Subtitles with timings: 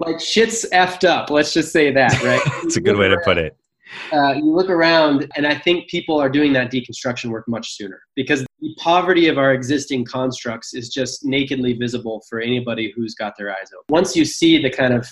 [0.00, 1.30] like shit's effed up.
[1.30, 2.40] Let's just say that, right?
[2.64, 3.56] It's a good way to put it.
[4.12, 8.00] Uh, you look around, and I think people are doing that deconstruction work much sooner
[8.14, 13.36] because the poverty of our existing constructs is just nakedly visible for anybody who's got
[13.36, 13.84] their eyes open.
[13.88, 15.08] Once you see the kind of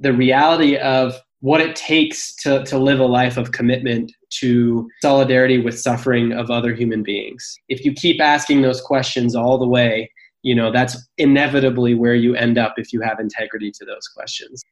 [0.00, 5.58] the reality of what it takes to, to live a life of commitment to solidarity
[5.58, 7.58] with suffering of other human beings.
[7.68, 10.10] If you keep asking those questions all the way,
[10.46, 14.62] you know, that's inevitably where you end up if you have integrity to those questions.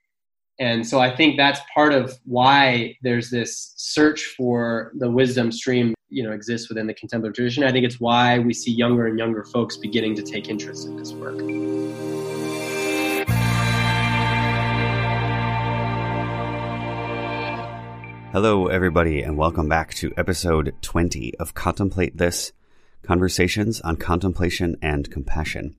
[0.61, 5.93] And so I think that's part of why there's this search for the wisdom stream,
[6.11, 7.65] you know, exists within the contemplative tradition.
[7.65, 10.97] I think it's why we see younger and younger folks beginning to take interest in
[10.97, 11.41] this work.
[18.31, 22.53] Hello, everybody, and welcome back to episode 20 of Contemplate This
[23.05, 25.77] Conversations on Contemplation and Compassion.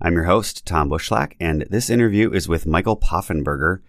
[0.00, 3.80] I'm your host, Tom Bushlack, and this interview is with Michael Poffenberger.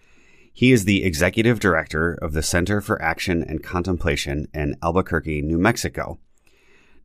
[0.52, 5.58] He is the executive director of the Center for Action and Contemplation in Albuquerque, New
[5.58, 6.18] Mexico.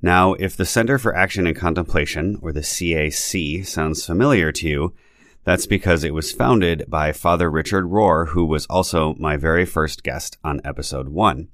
[0.01, 4.93] Now, if the Center for Action and Contemplation, or the CAC, sounds familiar to you,
[5.43, 10.03] that's because it was founded by Father Richard Rohr, who was also my very first
[10.03, 11.49] guest on episode one.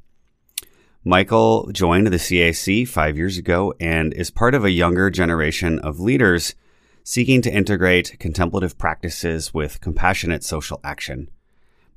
[1.05, 5.99] Michael joined the CAC five years ago and is part of a younger generation of
[5.99, 6.55] leaders
[7.03, 11.29] seeking to integrate contemplative practices with compassionate social action.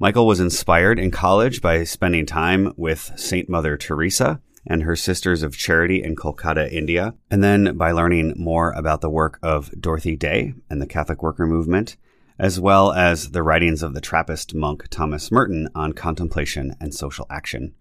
[0.01, 5.45] Michael was inspired in college by spending time with Saint Mother Teresa and her Sisters
[5.45, 10.17] of Charity in Kolkata, India, and then by learning more about the work of Dorothy
[10.17, 11.97] Day and the Catholic Worker Movement,
[12.41, 17.27] as well as the writings of the Trappist monk Thomas Merton on contemplation and social
[17.31, 17.73] action.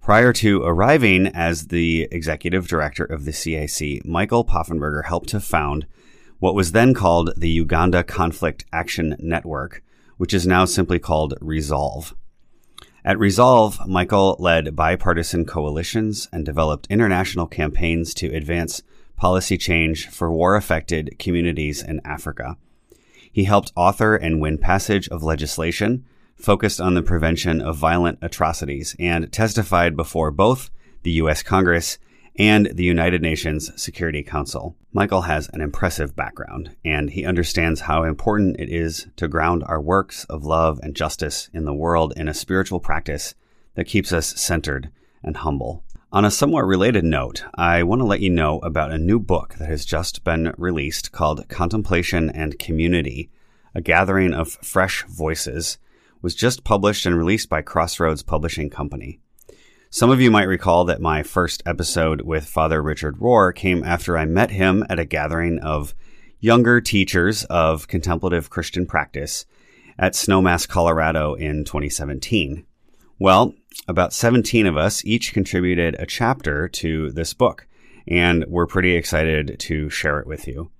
[0.00, 5.86] Prior to arriving as the executive director of the CAC, Michael Poffenberger helped to found
[6.38, 9.82] what was then called the Uganda Conflict Action Network,
[10.16, 12.14] which is now simply called Resolve.
[13.04, 18.82] At Resolve, Michael led bipartisan coalitions and developed international campaigns to advance
[19.16, 22.56] policy change for war affected communities in Africa.
[23.30, 26.06] He helped author and win passage of legislation
[26.40, 30.70] focused on the prevention of violent atrocities and testified before both
[31.02, 31.42] the U.S.
[31.42, 31.98] Congress
[32.36, 34.76] and the United Nations Security Council.
[34.92, 39.80] Michael has an impressive background, and he understands how important it is to ground our
[39.80, 43.34] works of love and justice in the world in a spiritual practice
[43.74, 44.90] that keeps us centered
[45.22, 45.84] and humble.
[46.12, 49.54] On a somewhat related note, I want to let you know about a new book
[49.58, 53.30] that has just been released called Contemplation and Community,
[53.74, 55.78] a gathering of fresh voices,
[56.22, 59.20] was just published and released by Crossroads Publishing Company.
[59.90, 64.16] Some of you might recall that my first episode with Father Richard Rohr came after
[64.16, 65.94] I met him at a gathering of
[66.38, 69.46] younger teachers of contemplative Christian practice
[69.98, 72.64] at Snowmass, Colorado in 2017.
[73.18, 73.54] Well,
[73.86, 77.66] about 17 of us each contributed a chapter to this book,
[78.06, 80.70] and we're pretty excited to share it with you.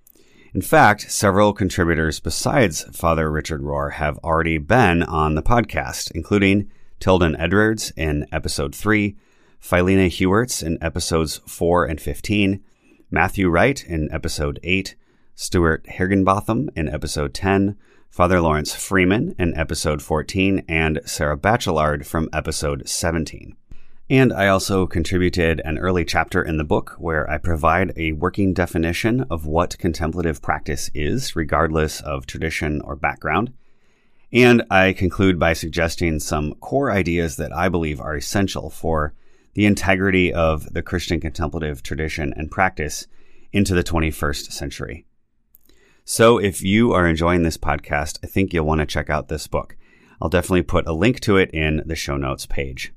[0.53, 6.69] In fact, several contributors besides Father Richard Rohr have already been on the podcast, including
[6.99, 9.17] Tilden Edwards in episode 3,
[9.63, 12.65] Phileena Heuertz in episodes 4 and 15,
[13.13, 14.97] Matthew Wright in episode 8,
[15.37, 17.77] Stuart Higginbotham in episode 10,
[18.11, 23.57] Father Laurence Freeman in episode 14, and Sarah Bachelard from episode 17.
[24.11, 28.53] And I also contributed an early chapter in the book where I provide a working
[28.53, 33.53] definition of what contemplative practice is, regardless of tradition or background.
[34.33, 39.15] And I conclude by suggesting some core ideas that I believe are essential for
[39.55, 43.07] the integrity of the Christian contemplative tradition and practice
[43.53, 45.07] into the 21st century.
[46.05, 49.47] So if you are enjoying this podcast, I think you'll want to check out this
[49.47, 49.77] book.
[50.21, 52.93] I'll definitely put a link to it in the show notes page.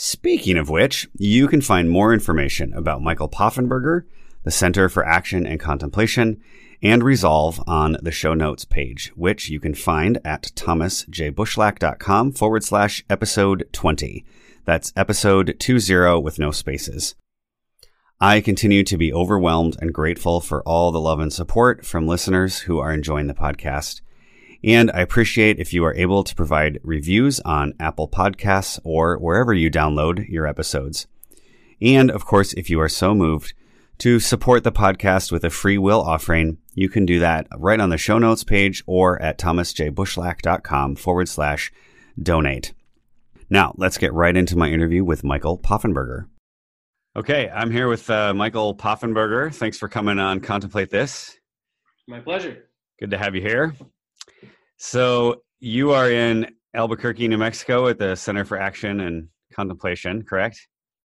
[0.00, 4.04] Speaking of which, you can find more information about Michael Poffenberger,
[4.44, 6.40] the Center for Action and Contemplation,
[6.80, 13.04] and Resolve on the show notes page, which you can find at thomasjbushlack.com forward slash
[13.10, 14.24] episode 20.
[14.64, 17.16] That's episode 20 with no spaces.
[18.20, 22.60] I continue to be overwhelmed and grateful for all the love and support from listeners
[22.60, 24.00] who are enjoying the podcast.
[24.64, 29.54] And I appreciate if you are able to provide reviews on Apple Podcasts or wherever
[29.54, 31.06] you download your episodes.
[31.80, 33.54] And of course, if you are so moved,
[33.98, 37.90] to support the podcast with a free will offering, you can do that right on
[37.90, 41.72] the show notes page or at thomasjbushlack.com forward slash
[42.20, 42.74] donate.
[43.50, 46.26] Now, let's get right into my interview with Michael Poffenberger.
[47.16, 49.52] Okay, I'm here with uh, Michael Poffenberger.
[49.52, 51.36] Thanks for coming on Contemplate This.
[52.06, 52.68] My pleasure.
[53.00, 53.74] Good to have you here.
[54.78, 60.68] So you are in Albuquerque, New Mexico at the Center for Action and Contemplation, correct?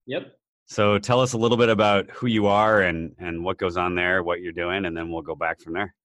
[0.05, 0.37] Yep.
[0.67, 3.95] So tell us a little bit about who you are and, and what goes on
[3.95, 5.95] there, what you're doing, and then we'll go back from there.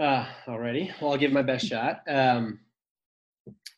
[0.00, 0.90] Uh, alrighty.
[0.98, 2.00] Well, I'll give my best shot.
[2.08, 2.60] Um,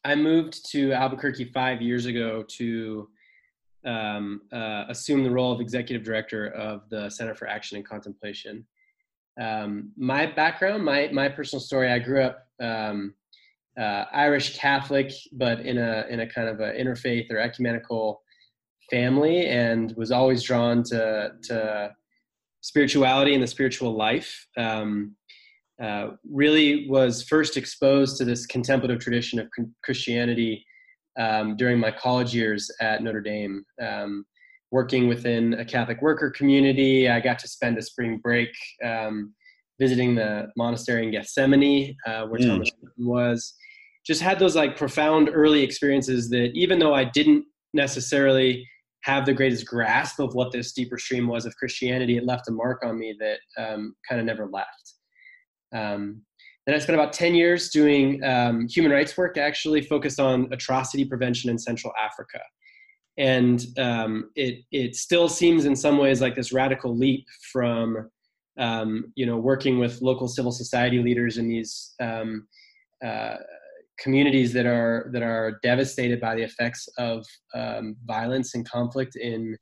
[0.05, 3.09] I moved to Albuquerque five years ago to
[3.85, 8.65] um, uh, assume the role of executive director of the Center for Action and Contemplation.
[9.41, 13.15] Um, my background, my my personal story, I grew up um,
[13.79, 18.23] uh, Irish Catholic, but in a in a kind of an interfaith or ecumenical
[18.91, 21.91] family, and was always drawn to to
[22.61, 24.47] spirituality and the spiritual life.
[24.57, 25.17] Um,
[25.83, 29.49] uh, really was first exposed to this contemplative tradition of
[29.83, 30.65] Christianity
[31.19, 33.65] um, during my college years at Notre Dame.
[33.83, 34.25] Um,
[34.75, 38.49] working within a Catholic worker community, I got to spend a spring break
[38.85, 39.33] um,
[39.79, 42.49] visiting the monastery in Gethsemani, uh, where mm.
[42.49, 43.55] Thomas was.
[44.05, 48.67] Just had those like profound early experiences that even though I didn't necessarily
[49.05, 52.51] have the greatest grasp of what this deeper stream was of Christianity, it left a
[52.51, 54.95] mark on me that um, kind of never left.
[55.73, 56.23] Um,
[56.67, 61.05] then I spent about 10 years doing um, human rights work, actually focused on atrocity
[61.05, 62.41] prevention in Central Africa.
[63.17, 68.11] And um, it, it still seems in some ways like this radical leap from,
[68.59, 72.47] um, you know, working with local civil society leaders in these um,
[73.05, 73.37] uh,
[73.99, 77.25] communities that are, that are devastated by the effects of
[77.55, 79.57] um, violence and conflict in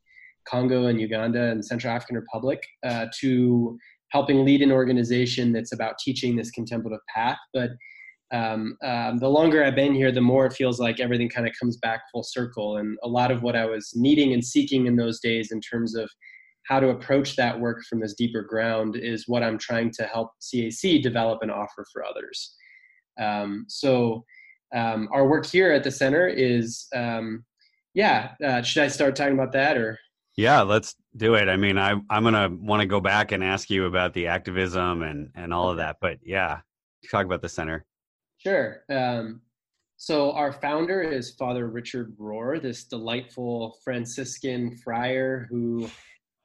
[0.47, 3.79] Congo and Uganda and Central African Republic uh, to
[4.09, 7.39] helping lead an organization that's about teaching this contemplative path.
[7.53, 7.71] But
[8.33, 11.53] um, um, the longer I've been here, the more it feels like everything kind of
[11.59, 12.79] comes back full circle.
[12.79, 15.95] And a lot of what I was needing and seeking in those days in terms
[15.95, 16.11] of
[16.67, 20.31] how to approach that work from this deeper ground is what I'm trying to help
[20.41, 22.55] CAC develop and offer for others.
[23.21, 24.25] Um, so
[24.75, 27.45] um, our work here at the center is, um,
[27.93, 29.99] yeah, uh, should I start talking about that or?
[30.37, 31.51] Yeah, let's do it.
[31.51, 35.03] I mean, I I'm gonna want to go back and ask you about the activism
[35.03, 35.97] and and all of that.
[36.01, 36.61] But yeah,
[37.11, 37.85] talk about the center.
[38.43, 38.83] Sure.
[38.91, 39.41] Um,
[39.97, 45.89] so our founder is Father Richard Rohr, this delightful Franciscan friar who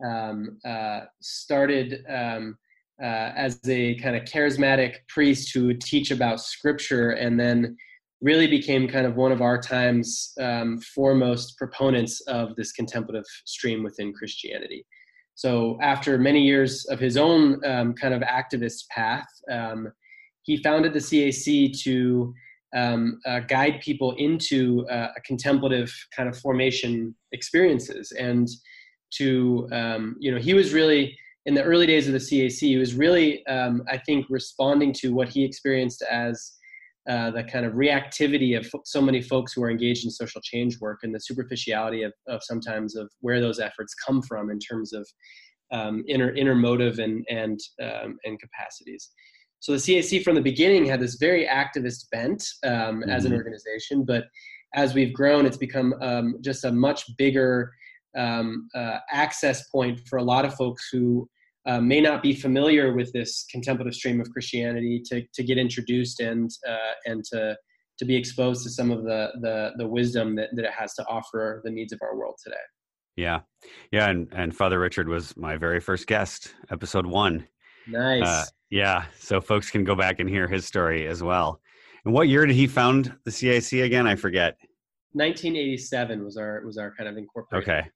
[0.05, 2.55] um, uh, started um,
[3.01, 7.75] uh, as a kind of charismatic priest who would teach about Scripture, and then
[8.21, 13.81] really became kind of one of our time's um, foremost proponents of this contemplative stream
[13.81, 14.85] within Christianity.
[15.33, 19.91] So, after many years of his own um, kind of activist path, um,
[20.47, 22.33] he founded the CAC to
[22.75, 28.13] um, uh, guide people into uh, a contemplative kind of formation experiences.
[28.13, 28.47] And
[29.17, 32.77] to, um, you know, he was really, in the early days of the CAC, he
[32.77, 36.53] was really, um, I think, responding to what he experienced as
[37.09, 40.79] uh, the kind of reactivity of so many folks who are engaged in social change
[40.79, 44.93] work and the superficiality of, of sometimes of where those efforts come from in terms
[44.93, 45.07] of
[45.73, 49.09] um, inner inner motive and and um, and capacities.
[49.59, 53.09] So the CAC from the beginning had this very activist bent um, mm-hmm.
[53.09, 53.37] as an mm-hmm.
[53.37, 54.25] organization, but
[54.75, 57.71] as we've grown, it's become um, just a much bigger
[58.17, 61.27] um, uh, access point for a lot of folks who
[61.65, 66.19] uh, may not be familiar with this contemplative stream of Christianity to, to get introduced
[66.19, 67.55] and uh, and to
[67.99, 71.05] to be exposed to some of the the, the wisdom that, that it has to
[71.07, 72.55] offer the needs of our world today.
[73.15, 73.41] Yeah,
[73.91, 77.47] yeah, and and Father Richard was my very first guest, episode one.
[77.87, 78.51] Nice.
[78.69, 81.61] Yeah, so folks can go back and hear his story as well.
[82.05, 84.07] And what year did he found the CAC again?
[84.07, 84.57] I forget.
[85.13, 87.71] 1987 was our was our kind of incorporation.
[87.71, 87.89] Okay,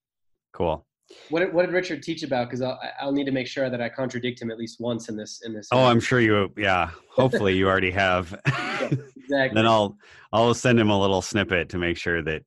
[0.53, 0.85] cool.
[1.29, 2.47] What did, what did Richard teach about?
[2.47, 5.17] Because I'll, I'll need to make sure that I contradict him at least once in
[5.17, 5.67] this in this.
[5.71, 6.51] Oh, I'm sure you.
[6.57, 8.39] Yeah, hopefully you already have.
[8.47, 9.55] yeah, exactly.
[9.55, 9.97] then I'll
[10.31, 12.43] I'll send him a little snippet to make sure that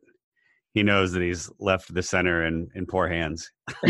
[0.72, 3.50] he knows that he's left the center in in poor hands.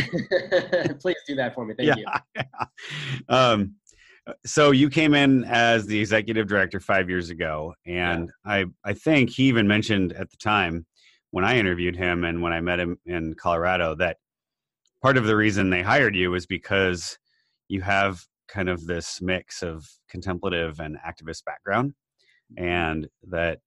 [1.01, 1.75] Please do that for me.
[1.77, 2.43] Thank yeah, you.
[2.59, 2.67] Yeah.
[3.29, 3.75] Um,
[4.47, 8.53] so you came in as the executive director five years ago, and yeah.
[8.53, 10.87] I I think he even mentioned at the time
[11.31, 14.19] when I interviewed him and when I met him in Colorado that
[15.03, 17.19] part of the reason they hired you is because
[17.69, 21.93] you have kind of this mix of contemplative and activist background
[22.57, 22.65] mm-hmm.
[22.65, 23.59] and that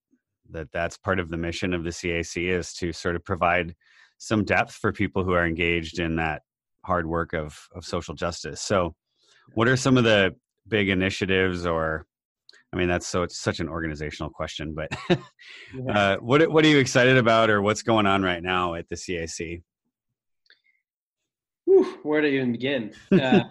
[0.50, 3.76] that that's part of the mission of the CAC is to sort of provide
[4.18, 6.42] some depth for people who are engaged in that
[6.86, 8.62] hard work of of social justice.
[8.62, 8.96] So,
[9.54, 10.34] what are some of the
[10.68, 12.06] big initiatives, or
[12.74, 14.90] I mean, that's so it's such an organizational question, but
[15.90, 18.96] uh, what what are you excited about, or what's going on right now at the
[18.96, 19.62] CAC?
[21.68, 22.92] whew, where to even begin?
[23.12, 23.42] Uh,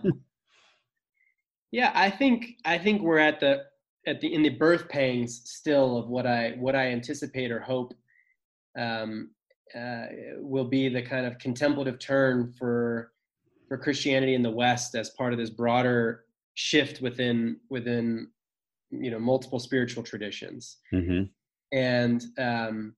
[1.71, 3.65] yeah, I think I think we're at the
[4.07, 7.95] at the in the birth pangs still of what I what I anticipate or hope
[8.77, 9.31] um,
[9.79, 10.07] uh,
[10.39, 13.13] will be the kind of contemplative turn for
[13.69, 16.25] for Christianity in the West as part of this broader
[16.57, 18.29] shift within within
[18.91, 21.25] you know multiple spiritual traditions mm-hmm.
[21.77, 22.95] and um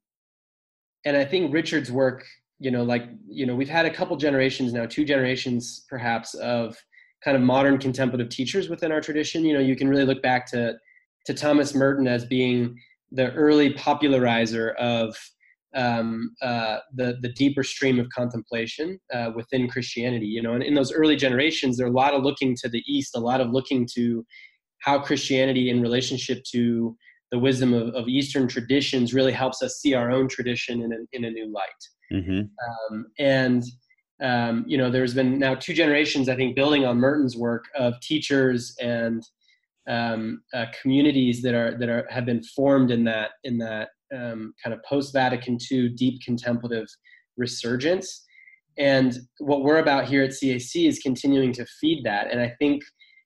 [1.04, 2.24] and i think richard's work
[2.60, 6.76] you know like you know we've had a couple generations now two generations perhaps of
[7.24, 10.46] kind of modern contemplative teachers within our tradition you know you can really look back
[10.46, 10.74] to
[11.26, 12.78] to thomas merton as being
[13.10, 15.16] the early popularizer of
[15.74, 20.26] um, uh, the the deeper stream of contemplation uh, within Christianity.
[20.26, 22.82] You know, and in those early generations, there are a lot of looking to the
[22.86, 24.24] east, a lot of looking to
[24.80, 26.96] how Christianity, in relationship to
[27.30, 30.96] the wisdom of, of Eastern traditions, really helps us see our own tradition in a,
[31.12, 31.82] in a new light.
[32.12, 32.40] Mm-hmm.
[32.40, 33.64] Um, and
[34.20, 38.00] um, you know, there's been now two generations, I think, building on Merton's work of
[38.00, 39.22] teachers and
[39.88, 44.54] um, uh, communities that are that are have been formed in that in that um,
[44.62, 46.86] kind of post Vatican II deep contemplative
[47.36, 48.24] resurgence.
[48.78, 52.30] And what we're about here at CAC is continuing to feed that.
[52.30, 52.82] And I think,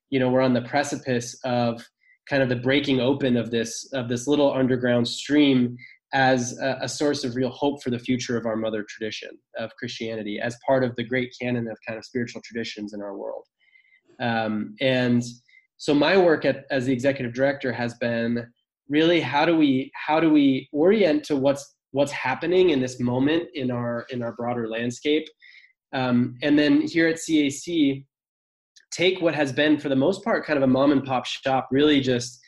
[0.09, 1.83] you know, we're on the precipice of
[2.29, 5.75] kind of the breaking open of this of this little underground stream
[6.13, 9.75] as a, a, source of real hope for the future of our mother tradition of
[9.77, 13.45] Christianity, as part of the great canon of kind of spiritual traditions in our world.
[14.19, 15.23] Um, and
[15.77, 18.45] so my work at, as the executive director has been
[18.89, 23.43] really how do we how do we orient to what's what's happening in this moment
[23.53, 25.27] in our in our broader landscape?
[25.93, 28.03] Um, and then here at cac
[28.91, 31.67] take what has been for the most part kind of a mom and pop shop
[31.71, 32.39] really just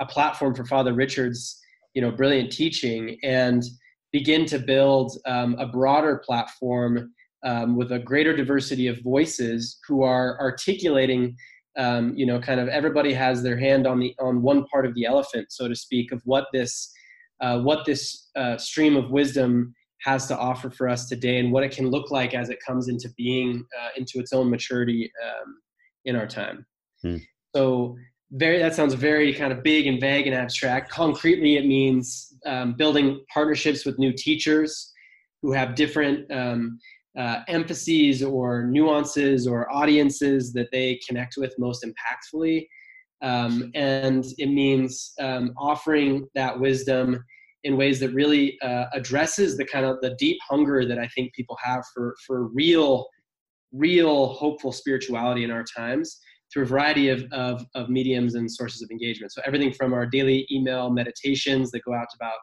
[0.00, 1.58] a platform for father richard's
[1.94, 3.62] you know brilliant teaching and
[4.12, 7.10] begin to build um, a broader platform
[7.44, 11.36] um, with a greater diversity of voices who are articulating
[11.76, 14.94] um, you know kind of everybody has their hand on the on one part of
[14.94, 16.92] the elephant so to speak of what this
[17.40, 21.64] uh, what this uh, stream of wisdom has to offer for us today and what
[21.64, 25.56] it can look like as it comes into being uh, into its own maturity um,
[26.04, 26.64] in our time
[27.02, 27.16] hmm.
[27.54, 27.96] so
[28.32, 32.74] very that sounds very kind of big and vague and abstract concretely it means um,
[32.74, 34.92] building partnerships with new teachers
[35.42, 36.78] who have different um,
[37.18, 42.66] uh, emphases or nuances or audiences that they connect with most impactfully.
[43.22, 47.24] Um, and it means um, offering that wisdom
[47.62, 51.32] in ways that really uh, addresses the kind of the deep hunger that I think
[51.34, 53.06] people have for for real,
[53.72, 56.20] real hopeful spirituality in our times
[56.52, 59.32] through a variety of, of, of mediums and sources of engagement.
[59.32, 62.38] So everything from our daily email meditations that go out to about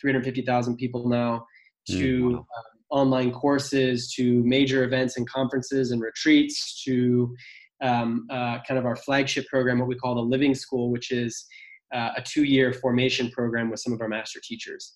[0.00, 1.44] 350,000 people now
[1.88, 2.38] to mm, wow.
[2.38, 7.34] um, online courses to major events and conferences and retreats to
[7.82, 11.46] um, uh, kind of our flagship program, what we call the Living School, which is
[11.94, 14.94] uh, a two year formation program with some of our master teachers.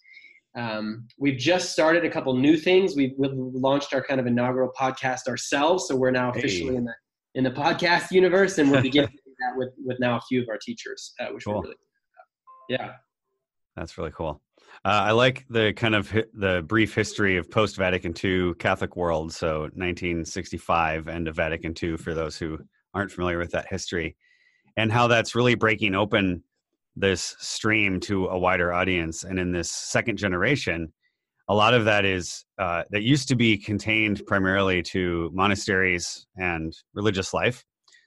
[0.58, 2.96] Um, we've just started a couple new things.
[2.96, 6.76] We've, we've, launched our kind of inaugural podcast ourselves, so we're now officially hey.
[6.76, 6.94] in the
[7.36, 10.58] in the podcast universe, and we're beginning that with with now a few of our
[10.58, 11.56] teachers, uh, which cool.
[11.56, 11.76] we're really
[12.68, 12.92] yeah.
[13.76, 14.40] That's really cool.
[14.84, 18.96] Uh, I like the kind of hi- the brief history of post Vatican II Catholic
[18.96, 19.32] world.
[19.32, 22.58] So 1965 end of Vatican II for those who
[22.94, 24.16] aren't familiar with that history,
[24.76, 26.42] and how that's really breaking open
[26.96, 29.24] this stream to a wider audience.
[29.24, 30.92] And in this second generation,
[31.48, 36.72] a lot of that is uh, that used to be contained primarily to monasteries and
[36.94, 37.64] religious life.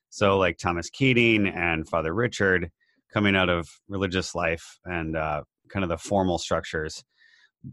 [0.09, 2.69] So like Thomas Keating and Father Richard
[3.13, 5.41] coming out of religious life and uh,
[5.73, 7.03] kind of the formal structures.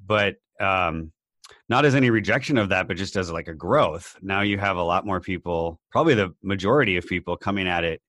[0.07, 1.13] But um
[1.69, 4.17] not as any rejection of that but just as like a growth.
[4.23, 8.01] Now you have a lot more people probably the majority of people coming at it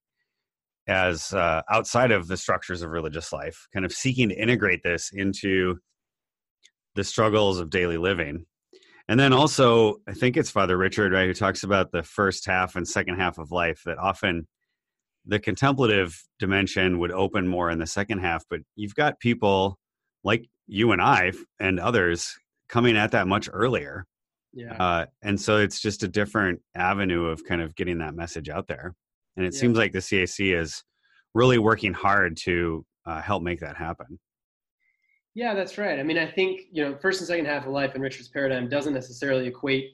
[0.87, 5.11] as uh, outside of the structures of religious life kind of seeking to integrate this
[5.13, 5.77] into
[6.95, 8.45] the struggles of daily living.
[9.07, 12.75] And then also i think it's father richard right who talks about the first half
[12.75, 14.47] and second half of life that often
[15.25, 19.77] the contemplative dimension would open more in the second half but you've got people
[20.23, 22.33] like you and I and others
[22.69, 24.05] coming at that much earlier.
[24.53, 24.73] Yeah.
[24.73, 28.67] Uh, and so it's just a different avenue of kind of getting that message out
[28.67, 28.93] there.
[29.37, 29.59] And it yeah.
[29.59, 30.83] seems like the CAC is
[31.33, 34.19] really working hard to uh, help make that happen.
[35.33, 35.99] Yeah, that's right.
[35.99, 38.67] I mean, I think you know, first and second half of life in Richard's paradigm
[38.67, 39.91] doesn't necessarily equate,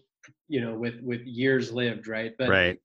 [0.48, 2.34] you know, with with years lived, right?
[2.40, 2.78] But right.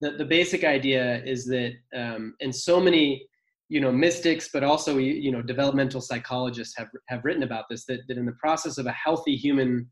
[0.00, 3.26] The the basic idea is that, um, in so many
[3.68, 8.00] you know mystics but also you know developmental psychologists have have written about this that,
[8.08, 9.88] that in the process of a healthy human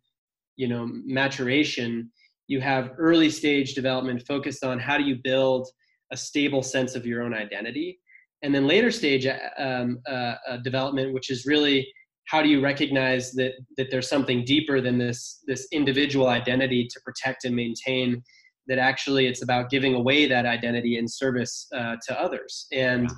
[0.57, 2.11] you know maturation
[2.47, 5.69] you have early stage development focused on how do you build
[6.12, 7.99] a stable sense of your own identity.
[8.43, 9.26] And then later stage
[9.59, 11.88] um, uh, uh, development, which is really
[12.26, 17.00] how do you recognize that that there's something deeper than this this individual identity to
[17.04, 18.23] protect and maintain
[18.66, 22.66] that actually it's about giving away that identity in service uh, to others.
[22.73, 23.11] And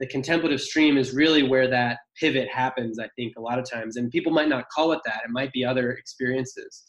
[0.00, 3.96] the contemplative stream is really where that pivot happens i think a lot of times
[3.96, 6.84] and people might not call it that it might be other experiences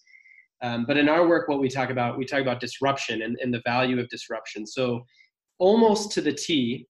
[0.64, 3.54] um, but in our work what we talk about we talk about disruption and, and
[3.54, 5.04] the value of disruption so
[5.60, 6.88] almost to the t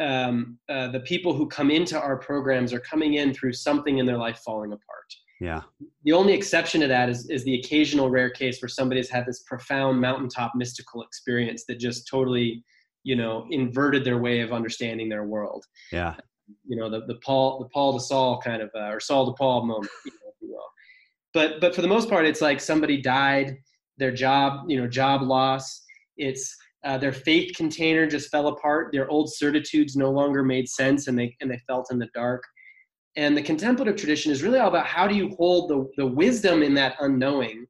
[0.00, 4.06] um, uh, the people who come into our programs are coming in through something in
[4.06, 5.14] their life falling apart.
[5.40, 5.62] Yeah.
[6.04, 9.42] The only exception to that is, is the occasional rare case where somebody's had this
[9.46, 12.64] profound mountaintop mystical experience that just totally,
[13.04, 15.64] you know, inverted their way of understanding their world.
[15.92, 16.14] Yeah.
[16.66, 19.32] You know, the, the Paul, the Paul to Saul kind of, uh, or Saul to
[19.38, 20.68] Paul moment, you know, if you will.
[21.32, 23.56] But, but for the most part, it's like somebody died,
[23.98, 25.84] their job, you know, job loss.
[26.16, 28.90] It's, uh, their faith container just fell apart.
[28.92, 32.42] Their old certitudes no longer made sense, and they and they felt in the dark.
[33.16, 36.62] And the contemplative tradition is really all about how do you hold the the wisdom
[36.62, 37.64] in that unknowing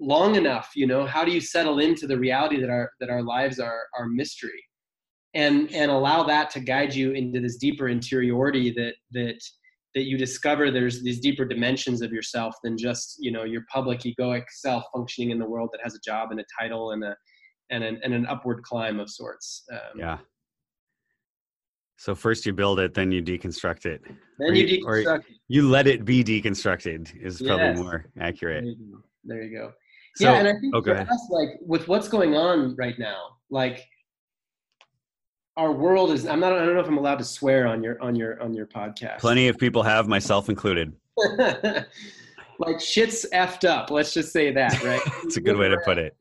[0.00, 0.70] long enough.
[0.74, 3.82] You know, how do you settle into the reality that our that our lives are
[3.98, 4.64] are mystery,
[5.34, 9.40] and and allow that to guide you into this deeper interiority that that
[9.94, 14.00] that you discover there's these deeper dimensions of yourself than just you know your public
[14.00, 17.14] egoic self functioning in the world that has a job and a title and a
[17.70, 19.64] and an, and an upward climb of sorts.
[19.72, 20.18] Um, yeah.
[21.96, 24.02] So first you build it, then you deconstruct it.
[24.38, 25.36] Then you, you deconstruct it.
[25.48, 27.78] You let it be deconstructed is probably yes.
[27.78, 28.64] more accurate.
[28.64, 29.02] There you go.
[29.24, 29.72] There you go.
[30.16, 33.36] So, yeah, and I think oh, for us, like with what's going on right now,
[33.50, 33.86] like
[35.56, 36.26] our world is.
[36.26, 36.52] I'm not.
[36.52, 39.18] I don't know if I'm allowed to swear on your on your on your podcast.
[39.18, 40.92] Plenty of people have, myself included.
[42.58, 43.90] like shit's effed up.
[43.90, 45.00] Let's just say that, right?
[45.24, 46.16] It's a good way to put it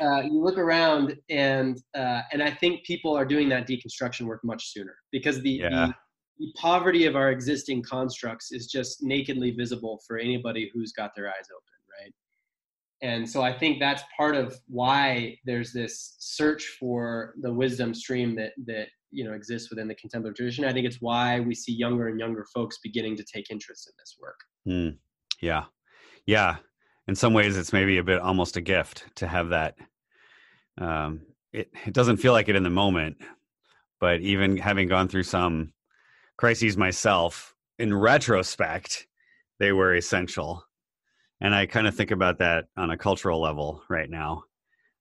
[0.00, 4.40] uh, you look around and uh, and I think people are doing that deconstruction work
[4.44, 5.68] much sooner because the, yeah.
[5.68, 5.94] the,
[6.38, 11.28] the poverty of our existing constructs is just nakedly visible for anybody who's got their
[11.28, 11.77] eyes open?
[13.02, 18.34] And so I think that's part of why there's this search for the wisdom stream
[18.36, 20.64] that that you know exists within the contemplative tradition.
[20.64, 23.94] I think it's why we see younger and younger folks beginning to take interest in
[23.98, 24.40] this work.
[24.66, 24.98] Mm.
[25.40, 25.64] Yeah,
[26.26, 26.56] yeah
[27.08, 29.74] in some ways it's maybe a bit almost a gift to have that
[30.78, 33.16] um, it, it doesn't feel like it in the moment
[33.98, 35.72] but even having gone through some
[36.36, 39.06] crises myself in retrospect
[39.58, 40.62] they were essential
[41.40, 44.42] and i kind of think about that on a cultural level right now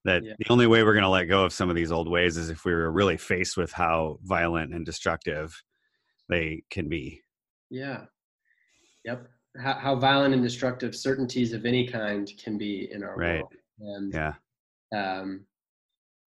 [0.05, 0.33] that yeah.
[0.39, 2.49] the only way we're going to let go of some of these old ways is
[2.49, 5.61] if we were really faced with how violent and destructive
[6.29, 7.21] they can be
[7.69, 8.01] yeah
[9.03, 9.27] yep
[9.59, 13.41] how, how violent and destructive certainties of any kind can be in our right.
[13.41, 13.53] world.
[13.79, 14.33] And yeah,
[14.95, 15.41] um,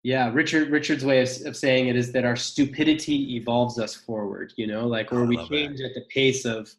[0.02, 0.30] yeah.
[0.32, 4.52] Richard Richard's way of, of saying it is that our stupidity evolves us forward.
[4.56, 5.86] You know, like where we change that.
[5.86, 6.70] at the pace of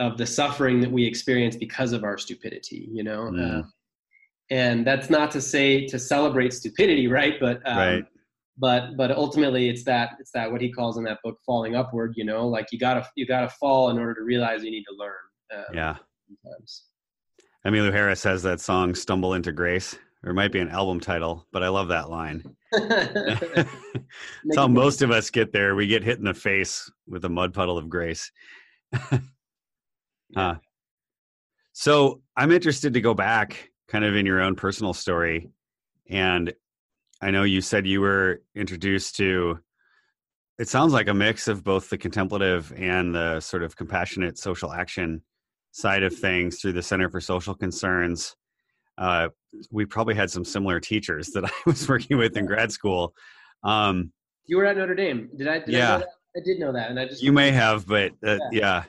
[0.00, 2.88] of the suffering that we experience because of our stupidity.
[2.92, 3.30] You know.
[3.32, 3.60] Mm.
[3.60, 3.66] Uh,
[4.50, 7.38] and that's not to say to celebrate stupidity, right?
[7.40, 8.04] But um, right
[8.60, 12.12] but but ultimately it's that it's that what he calls in that book falling upward
[12.16, 14.96] you know like you gotta you gotta fall in order to realize you need to
[14.98, 15.14] learn
[15.54, 15.96] um, yeah.
[16.44, 16.84] Sometimes.
[17.66, 21.46] Emmylou Harris has that song "Stumble into Grace." Or it might be an album title,
[21.52, 22.42] but I love that line.
[22.72, 23.68] That's
[24.56, 25.76] how most of us get there.
[25.76, 28.32] We get hit in the face with a mud puddle of grace.
[30.34, 30.56] huh.
[31.72, 35.50] So I'm interested to go back kind of in your own personal story.
[36.10, 36.52] And
[37.22, 39.58] I know you said you were introduced to
[40.58, 44.72] it sounds like a mix of both the contemplative and the sort of compassionate social
[44.72, 45.22] action
[45.70, 48.34] side of things through the Center for Social Concerns.
[48.96, 49.28] Uh,
[49.70, 53.14] we probably had some similar teachers that I was working with in grad school.
[53.62, 54.12] Um,
[54.46, 55.30] you were at Notre Dame.
[55.36, 55.58] Did I?
[55.60, 58.38] Did yeah, I, I, did know that, and I just you may have, but uh,
[58.50, 58.50] yeah.
[58.50, 58.82] yeah.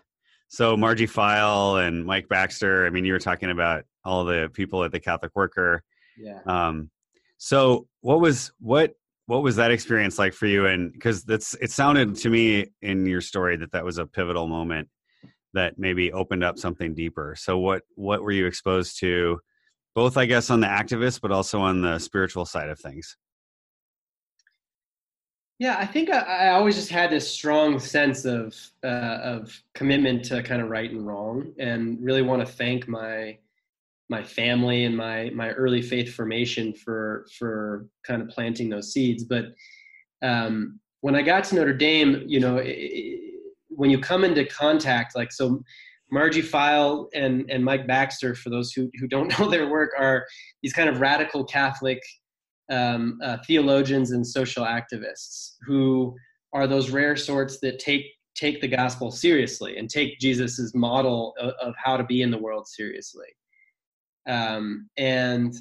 [0.49, 2.85] So Margie Pfeil and Mike Baxter.
[2.85, 5.83] I mean, you were talking about all the people at the Catholic Worker.
[6.17, 6.39] Yeah.
[6.45, 6.89] Um,
[7.37, 8.93] so what was what
[9.27, 10.65] what was that experience like for you?
[10.65, 14.47] And because that's it sounded to me in your story that that was a pivotal
[14.47, 14.89] moment
[15.53, 17.35] that maybe opened up something deeper.
[17.37, 19.39] So what what were you exposed to
[19.93, 23.15] both I guess on the activist but also on the spiritual side of things?
[25.59, 30.23] Yeah, I think I, I always just had this strong sense of uh, of commitment
[30.25, 33.37] to kind of right and wrong, and really want to thank my
[34.09, 39.25] my family and my my early faith formation for for kind of planting those seeds.
[39.25, 39.47] But
[40.21, 43.19] um, when I got to Notre Dame, you know, it,
[43.67, 45.61] when you come into contact, like so,
[46.09, 50.25] Margie Pfeil and and Mike Baxter, for those who who don't know their work, are
[50.63, 52.01] these kind of radical Catholic
[52.69, 56.15] um, uh, theologians and social activists who
[56.53, 58.05] are those rare sorts that take
[58.35, 62.37] take the gospel seriously and take Jesus's model of, of how to be in the
[62.37, 63.27] world seriously.
[64.29, 65.53] Um, and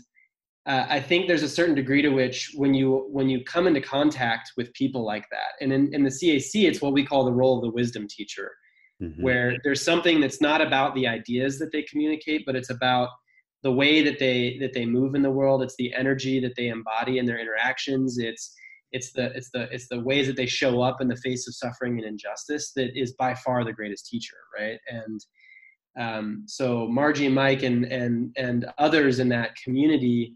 [0.67, 3.81] uh, I think there's a certain degree to which when you when you come into
[3.81, 7.33] contact with people like that, and in, in the CAC, it's what we call the
[7.33, 8.53] role of the wisdom teacher,
[9.03, 9.23] mm-hmm.
[9.23, 13.09] where there's something that's not about the ideas that they communicate, but it's about
[13.63, 15.63] the way that they that they move in the world.
[15.63, 18.19] It's the energy that they embody in their interactions.
[18.19, 18.55] It's
[18.93, 21.55] it's the it's the it's the ways that they show up in the face of
[21.55, 25.21] suffering and injustice that is by far the greatest teacher right and
[25.99, 30.35] um, so margie and mike and and and others in that community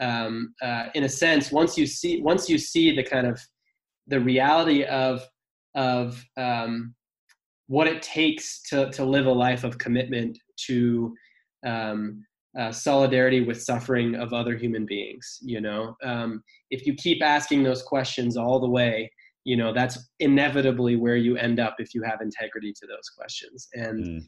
[0.00, 3.40] um, uh, in a sense once you see once you see the kind of
[4.06, 5.26] the reality of
[5.74, 6.94] of um,
[7.68, 11.14] what it takes to to live a life of commitment to
[11.66, 12.24] um,
[12.58, 15.96] uh, solidarity with suffering of other human beings you know?
[16.02, 19.10] Um, if you keep asking those questions all the way
[19.44, 23.68] you know that's inevitably where you end up if you have integrity to those questions.
[23.72, 24.20] And mm.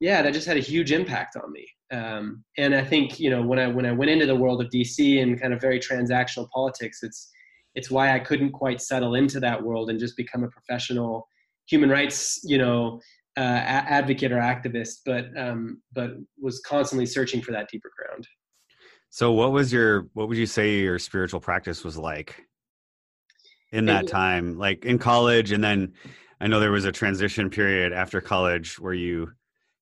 [0.00, 1.66] yeah that just had a huge impact on me.
[1.92, 4.70] Um, and i think you know when i when i went into the world of
[4.70, 7.30] dc and kind of very transactional politics it's
[7.74, 11.28] it's why i couldn't quite settle into that world and just become a professional
[11.66, 12.98] human rights you know
[13.36, 18.26] uh, advocate or activist, but um, but was constantly searching for that deeper ground.
[19.10, 22.46] So, what was your what would you say your spiritual practice was like
[23.72, 25.94] in that time, like in college, and then
[26.40, 29.30] I know there was a transition period after college where you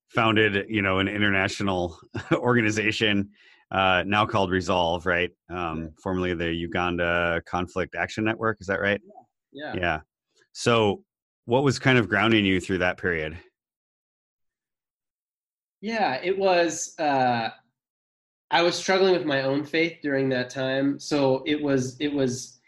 [0.09, 1.97] founded, you know, an international
[2.33, 3.29] organization
[3.71, 5.31] uh, now called Resolve, right?
[5.49, 8.57] Um, formerly the Uganda Conflict Action Network.
[8.59, 9.01] Is that right?
[9.51, 9.73] Yeah.
[9.75, 9.99] Yeah.
[10.51, 11.03] So,
[11.45, 13.37] what was kind of grounding you through that period?
[15.81, 16.93] Yeah, it was.
[16.99, 17.49] Uh,
[18.51, 22.59] I was struggling with my own faith during that time, so it was it was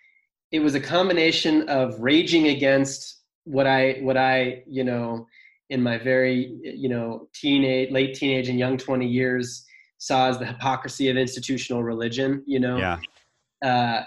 [0.52, 5.28] it was a combination of raging against what I what I you know
[5.70, 9.66] in my very you know teenage late teenage and young 20 years
[9.98, 13.00] saw as the hypocrisy of institutional religion you know yeah
[13.64, 14.04] uh,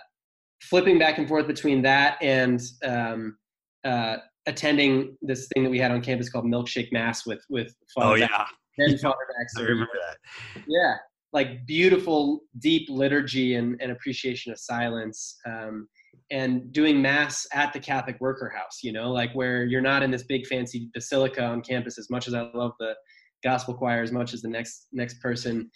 [0.61, 3.37] flipping back and forth between that and um,
[3.85, 8.11] uh, attending this thing that we had on campus called Milkshake Mass with with Father
[8.11, 8.46] oh yeah,
[8.78, 9.16] then Father
[9.59, 10.62] I remember that.
[10.66, 10.96] Yeah,
[11.32, 15.88] like beautiful, deep liturgy and, and appreciation of silence, um,
[16.30, 18.80] and doing mass at the Catholic Worker House.
[18.82, 21.98] You know, like where you're not in this big fancy basilica on campus.
[21.98, 22.94] As much as I love the
[23.42, 25.70] gospel choir, as much as the next next person,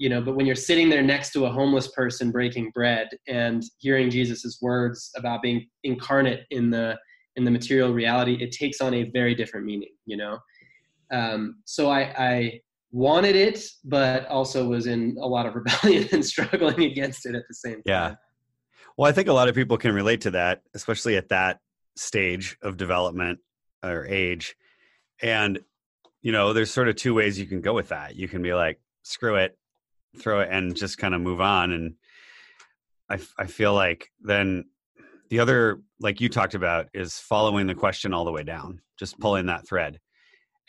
[0.00, 3.62] you know but when you're sitting there next to a homeless person breaking bread and
[3.78, 6.96] hearing jesus's words about being incarnate in the
[7.36, 10.38] in the material reality, it takes on a very different meaning, you know?
[11.12, 12.60] Um, so I, I
[12.92, 17.42] wanted it, but also was in a lot of rebellion and struggling against it at
[17.48, 17.82] the same time.
[17.86, 18.14] Yeah.
[18.96, 21.60] Well, I think a lot of people can relate to that, especially at that
[21.96, 23.38] stage of development
[23.82, 24.56] or age.
[25.22, 25.60] And,
[26.22, 28.16] you know, there's sort of two ways you can go with that.
[28.16, 29.56] You can be like, screw it,
[30.18, 31.72] throw it, and just kind of move on.
[31.72, 31.94] And
[33.08, 34.66] I, I feel like then
[35.30, 39.14] the other, like you talked about, is following the question all the way down, just
[39.14, 39.22] mm-hmm.
[39.22, 39.98] pulling that thread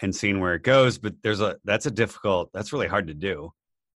[0.01, 0.97] and seeing where it goes.
[0.97, 2.49] But there's a that's a difficult.
[2.53, 3.51] That's really hard to do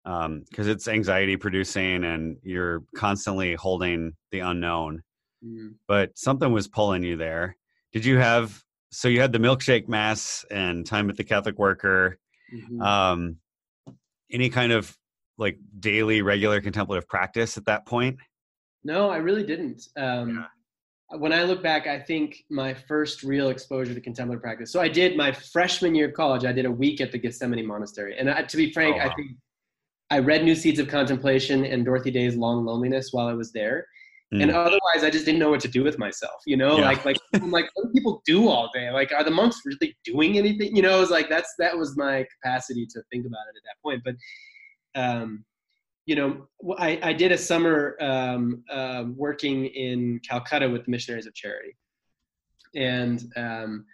[0.04, 5.04] because um, it's anxiety producing, and you're constantly holding the unknown.
[5.46, 5.76] Mm.
[5.88, 7.58] But something was pulling you there.
[7.92, 8.64] Did you have?
[8.92, 12.18] So you had the milkshake mass and time at the Catholic Worker.
[12.54, 12.82] Mm-hmm.
[12.82, 13.38] Um,
[14.32, 14.96] any kind of
[15.38, 18.20] like daily, regular contemplative practice at that point?
[18.84, 19.88] No, I really didn't.
[19.96, 20.36] Um,
[21.12, 21.18] yeah.
[21.18, 24.72] When I look back, I think my first real exposure to contemplative practice.
[24.72, 26.44] So I did my freshman year of college.
[26.44, 29.12] I did a week at the Gethsemani Monastery, and I, to be frank, oh, wow.
[29.12, 29.32] I think
[30.10, 33.86] I read New Seeds of Contemplation and Dorothy Day's Long Loneliness while I was there.
[34.34, 34.44] Mm.
[34.44, 36.42] And otherwise, I just didn't know what to do with myself.
[36.48, 36.86] You know, yeah.
[36.86, 38.90] like like I'm like, what do people do all day?
[38.90, 40.76] Like, are the monks really doing anything?
[40.76, 43.64] You know, it was like that's that was my capacity to think about it at
[43.66, 44.02] that point.
[44.04, 45.46] But um,
[46.06, 51.28] you know, I, I did a summer um, uh, working in Calcutta with the Missionaries
[51.28, 51.78] of Charity,
[52.76, 53.86] and um,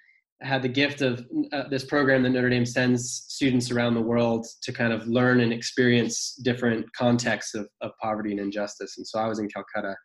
[0.41, 4.47] had the gift of uh, this program that Notre Dame sends students around the world
[4.63, 8.97] to kind of learn and experience different contexts of, of poverty and injustice.
[8.97, 9.95] And so I was in Calcutta,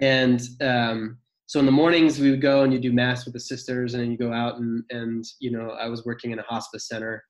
[0.00, 3.40] and um, so in the mornings we would go and you do mass with the
[3.40, 6.42] sisters, and then you go out and and you know I was working in a
[6.42, 7.24] hospice center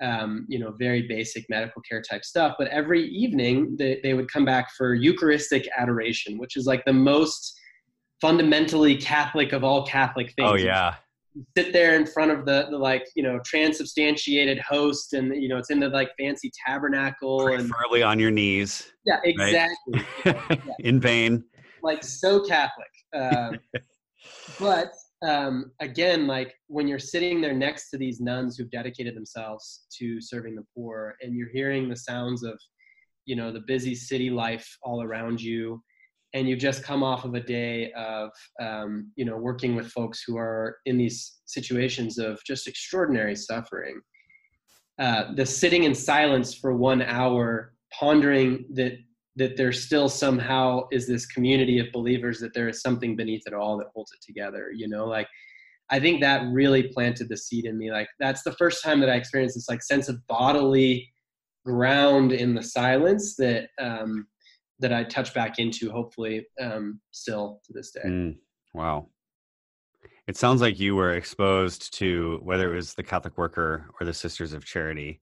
[0.00, 2.56] um, you know, very basic medical care type stuff.
[2.58, 6.92] But every evening they, they would come back for Eucharistic adoration, which is like the
[6.92, 7.58] most
[8.20, 10.50] fundamentally Catholic of all Catholic things.
[10.50, 10.94] Oh yeah.
[11.34, 15.48] You sit there in front of the, the like you know transubstantiated host and you
[15.48, 20.36] know it's in the like fancy tabernacle and preferably on your knees yeah exactly right?
[20.50, 20.74] yeah.
[20.80, 21.44] in vain
[21.84, 23.56] like so catholic um,
[24.58, 29.86] but um, again, like when you're sitting there next to these nuns who've dedicated themselves
[29.98, 32.58] to serving the poor, and you're hearing the sounds of,
[33.26, 35.82] you know, the busy city life all around you,
[36.32, 38.30] and you've just come off of a day of,
[38.60, 44.00] um, you know, working with folks who are in these situations of just extraordinary suffering.
[44.98, 48.92] Uh, the sitting in silence for one hour, pondering that
[49.36, 53.54] that there still somehow is this community of believers that there is something beneath it
[53.54, 55.06] all that holds it together you know?
[55.06, 55.28] Like
[55.90, 57.90] i think that really planted the seed in me.
[57.90, 61.08] Like that's the first time that i experienced this like sense of bodily
[61.64, 64.26] ground in the silence that um
[64.78, 68.02] that i touch back into hopefully um still to this day.
[68.04, 68.36] Mm,
[68.72, 69.08] wow.
[70.26, 74.14] It sounds like you were exposed to whether it was the catholic worker or the
[74.14, 75.20] sisters of charity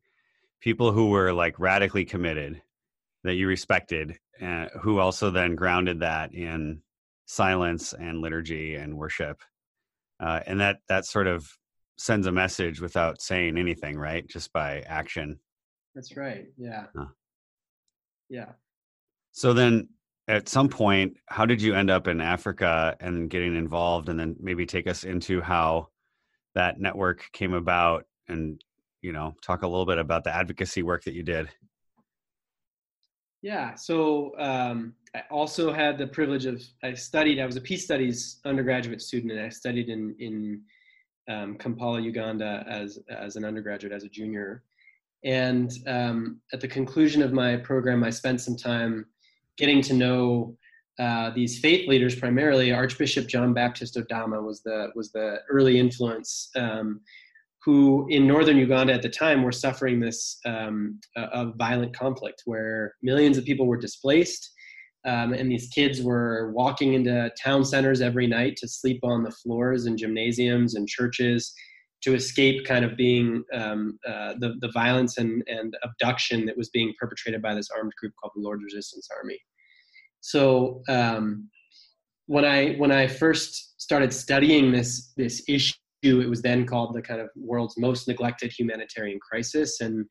[0.61, 2.61] people who were like radically committed
[3.29, 6.81] that you respected, uh, who also then grounded that in
[7.27, 9.43] silence and liturgy and worship,
[10.19, 11.47] uh, and that that sort of
[11.99, 14.27] sends a message without saying anything, right?
[14.27, 15.39] Just by action.
[15.95, 16.47] That's right.
[16.57, 16.87] Yeah.
[16.97, 17.07] Huh.
[18.31, 18.53] Yeah.
[19.33, 19.89] So then,
[20.27, 24.37] at some point, how did you end up in Africa and getting involved, and then
[24.41, 25.89] maybe take us into how
[26.55, 28.59] that network came about, and
[29.03, 31.51] you know, talk a little bit about the advocacy work that you did.
[33.43, 33.75] Yeah.
[33.75, 37.41] So um, I also had the privilege of I studied.
[37.41, 40.63] I was a peace studies undergraduate student, and I studied in in
[41.29, 44.65] um, Kampala, Uganda, as as an undergraduate, as a junior.
[45.25, 49.07] And um, at the conclusion of my program, I spent some time
[49.57, 50.57] getting to know
[50.99, 52.17] uh, these faith leaders.
[52.17, 57.01] Primarily, Archbishop John Baptist Odama was the was the early influence um,
[57.69, 62.95] who in northern Uganda at the time were suffering this um, a, violent conflict where
[63.03, 64.51] millions of people were displaced.
[65.05, 69.31] Um, and these kids were walking into town centers every night to sleep on the
[69.31, 71.53] floors in gymnasiums and churches
[72.05, 76.71] to escape kind of being um, uh, the, the violence and, and abduction that was
[76.71, 79.39] being perpetrated by this armed group called the Lord's Resistance Army.
[80.21, 81.51] So um,
[82.25, 87.03] when I when I first started studying this this issue it was then called the
[87.03, 89.81] kind of world's most neglected humanitarian crisis.
[89.81, 90.07] And,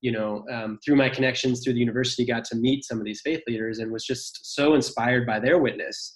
[0.00, 3.20] you know, um, through my connections through the university, got to meet some of these
[3.22, 6.14] faith leaders and was just so inspired by their witness.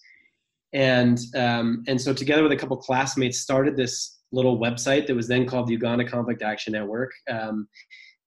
[0.73, 5.29] And um, and so together with a couple classmates, started this little website that was
[5.29, 7.13] then called the Uganda Conflict Action Network.
[7.31, 7.69] Um,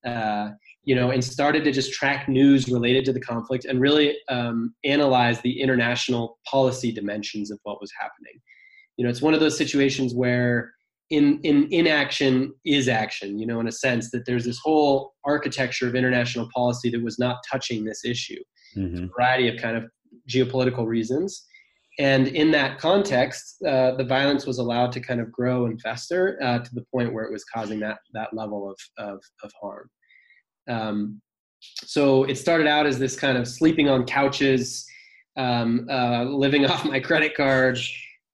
[0.06, 0.50] uh,
[0.84, 4.74] you know, and started to just track news related to the conflict and really um,
[4.86, 8.40] analyze the international policy dimensions of what was happening.
[8.98, 10.74] You know, it's one of those situations where
[11.10, 15.88] in in inaction is action you know in a sense that there's this whole architecture
[15.88, 18.42] of international policy that was not touching this issue.
[18.78, 19.06] Mm-hmm.
[19.06, 19.86] a variety of kind of
[20.30, 21.48] geopolitical reasons.
[21.98, 26.38] And in that context uh, the violence was allowed to kind of grow and fester
[26.42, 29.90] uh, to the point where it was causing that that level of of, of harm.
[30.70, 31.22] Um,
[31.62, 34.86] so it started out as this kind of sleeping on couches
[35.36, 37.80] um, uh, living off my credit card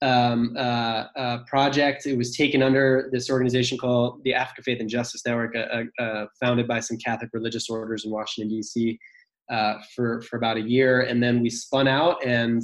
[0.02, 2.06] um, uh, uh, project.
[2.06, 6.04] It was taken under this organization called the Africa Faith and Justice Network, uh, uh,
[6.04, 9.00] uh founded by some Catholic religious orders in Washington D.C.
[9.50, 12.62] Uh, for for about a year, and then we spun out and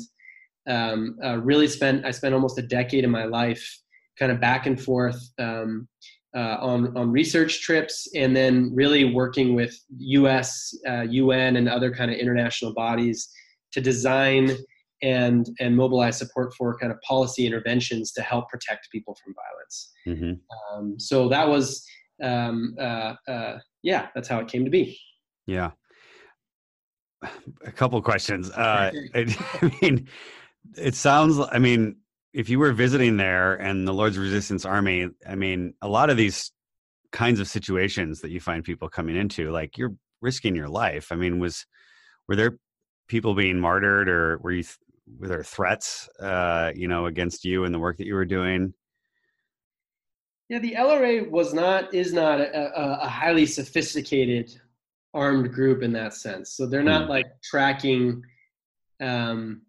[0.70, 2.06] um, really spent.
[2.06, 3.65] I spent almost a decade of my life
[4.20, 5.88] kind of back and forth um,
[6.36, 12.17] on on research trips, and then really working with U.S., UN, and other kind of
[12.17, 13.30] international bodies
[13.72, 14.58] to design
[15.02, 19.92] and and mobilize support for kind of policy interventions to help protect people from violence.
[20.08, 20.78] Mm-hmm.
[20.78, 21.86] Um, so that was
[22.22, 25.00] um, uh, uh, yeah, that's how it came to be.
[25.48, 25.72] Yeah,
[27.66, 28.50] a couple questions.
[28.52, 30.08] Uh, I mean,
[30.78, 31.40] it sounds.
[31.52, 31.98] I mean,
[32.34, 36.18] if you were visiting there and the Lord's Resistance Army, I mean, a lot of
[36.18, 36.52] these
[37.12, 41.12] kinds of situations that you find people coming into, like you're risking your life.
[41.12, 41.66] I mean, was
[42.28, 42.58] were there
[43.08, 44.64] people being martyred, or were you
[45.20, 48.74] were there threats, uh, you know, against you and the work that you were doing?
[50.50, 54.54] Yeah, the LRA was not is not a, a highly sophisticated
[55.14, 56.54] armed group in that sense.
[56.54, 57.10] So they're not mm.
[57.10, 58.22] like tracking,
[59.02, 59.62] um,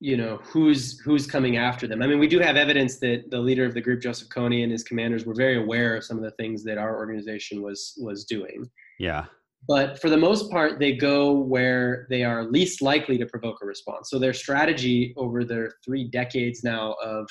[0.00, 2.00] you know, who's who's coming after them.
[2.00, 4.72] I mean, we do have evidence that the leader of the group, Joseph Kony, and
[4.72, 8.24] his commanders were very aware of some of the things that our organization was was
[8.24, 8.70] doing.
[8.98, 9.26] Yeah
[9.68, 13.66] but for the most part they go where they are least likely to provoke a
[13.66, 17.28] response so their strategy over their three decades now of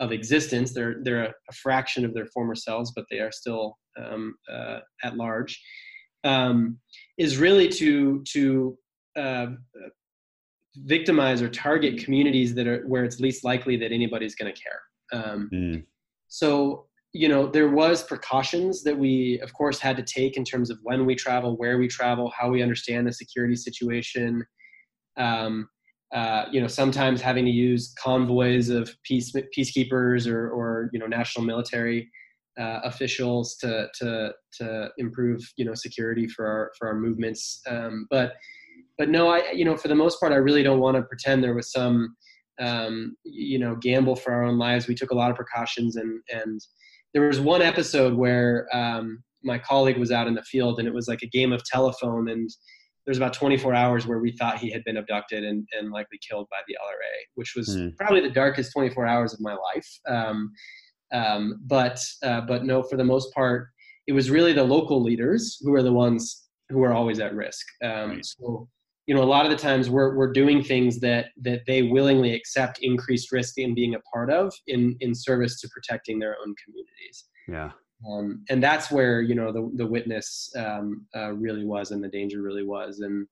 [0.00, 3.76] of existence they're they're a, a fraction of their former selves but they are still
[3.98, 5.60] um, uh, at large
[6.24, 6.78] um,
[7.18, 8.76] is really to to
[9.16, 9.46] uh,
[10.84, 14.80] victimize or target communities that are where it's least likely that anybody's going to care.
[15.12, 15.84] Um, mm.
[16.28, 16.85] So
[17.16, 20.78] you know there was precautions that we of course had to take in terms of
[20.82, 24.44] when we travel, where we travel, how we understand the security situation.
[25.16, 25.68] Um,
[26.14, 31.06] uh, you know, sometimes having to use convoys of peace peacekeepers or, or you know
[31.06, 32.08] national military
[32.60, 37.60] uh, officials to to to improve you know security for our for our movements.
[37.68, 38.34] Um, but
[38.98, 41.42] but no, I you know for the most part, I really don't want to pretend
[41.42, 42.14] there was some
[42.60, 44.86] um, you know gamble for our own lives.
[44.86, 46.60] We took a lot of precautions, and and
[47.16, 50.92] there was one episode where um, my colleague was out in the field, and it
[50.92, 52.50] was like a game of telephone, and
[53.06, 56.46] there's about 24 hours where we thought he had been abducted and, and likely killed
[56.50, 57.96] by the LRA, which was mm.
[57.96, 59.88] probably the darkest 24 hours of my life.
[60.06, 60.52] Um,
[61.14, 63.68] um, but uh, but no, for the most part,
[64.06, 67.64] it was really the local leaders who are the ones who are always at risk.
[67.82, 68.26] Um, right.
[68.26, 68.68] So
[69.06, 72.34] you know, a lot of the times we're we're doing things that that they willingly
[72.34, 76.54] accept increased risk in being a part of in in service to protecting their own
[76.64, 77.24] communities.
[77.48, 77.70] Yeah.
[78.10, 82.08] Um, and that's where you know the the witness um, uh, really was, and the
[82.08, 83.26] danger really was, and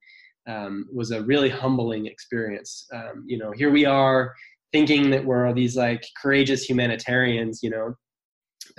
[0.46, 2.86] um, was a really humbling experience.
[2.92, 4.32] Um, you know, here we are
[4.72, 7.94] thinking that we're all these like courageous humanitarians, you know.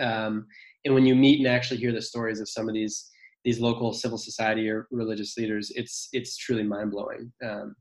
[0.04, 0.48] Um,
[0.84, 3.10] and when you meet and actually hear the stories of some of these
[3.46, 7.32] these local civil society or religious leaders, it's it's truly mind blowing.
[7.46, 7.76] Um,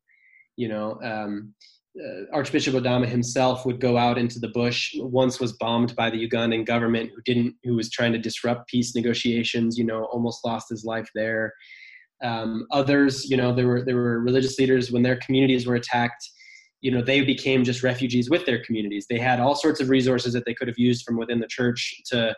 [0.56, 1.54] you know, um,
[1.98, 4.94] uh, Archbishop Odama himself would go out into the bush.
[4.98, 8.94] Once was bombed by the Ugandan government, who didn't, who was trying to disrupt peace
[8.94, 9.78] negotiations.
[9.78, 11.52] You know, almost lost his life there.
[12.22, 16.28] Um, others, you know, there were there were religious leaders when their communities were attacked
[16.80, 20.34] you know they became just refugees with their communities they had all sorts of resources
[20.34, 22.36] that they could have used from within the church to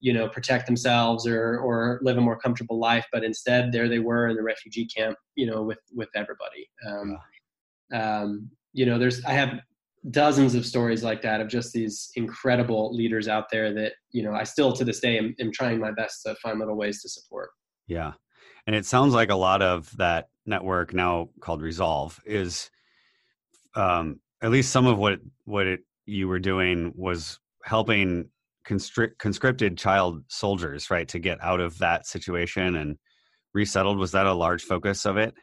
[0.00, 3.98] you know protect themselves or or live a more comfortable life but instead there they
[3.98, 6.68] were in the refugee camp you know with with everybody.
[6.86, 7.16] Um,
[7.90, 8.20] yeah.
[8.20, 9.60] um, you know there's i have
[10.10, 14.32] dozens of stories like that of just these incredible leaders out there that you know
[14.32, 17.08] i still to this day am, am trying my best to find little ways to
[17.08, 17.50] support.
[17.86, 18.12] Yeah.
[18.66, 22.70] And it sounds like a lot of that network now called resolve is
[23.74, 28.28] um, at least some of what what it, you were doing was helping
[28.66, 32.98] constrict, conscripted child soldiers, right, to get out of that situation and
[33.54, 33.98] resettled.
[33.98, 35.34] Was that a large focus of it?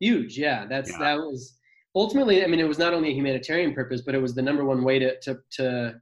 [0.00, 0.66] Huge, yeah.
[0.66, 0.98] That's yeah.
[0.98, 1.58] that was
[1.94, 2.44] ultimately.
[2.44, 4.82] I mean, it was not only a humanitarian purpose, but it was the number one
[4.82, 5.94] way to to to,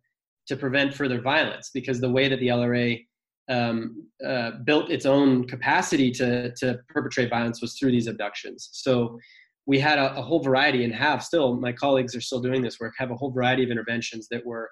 [0.46, 3.04] to prevent further violence because the way that the LRA
[3.50, 8.70] um, uh, built its own capacity to to perpetrate violence was through these abductions.
[8.72, 9.18] So
[9.66, 12.80] we had a, a, whole variety and have still my colleagues are still doing this
[12.80, 14.70] work have a whole variety of interventions that were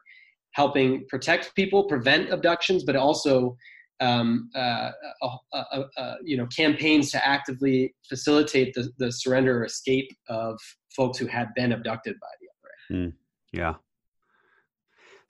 [0.59, 3.57] helping protect people prevent abductions but also
[4.01, 4.90] um, uh,
[5.23, 10.59] uh, uh, you know campaigns to actively facilitate the, the surrender or escape of
[10.97, 13.12] folks who had been abducted by the other mm,
[13.53, 13.75] yeah.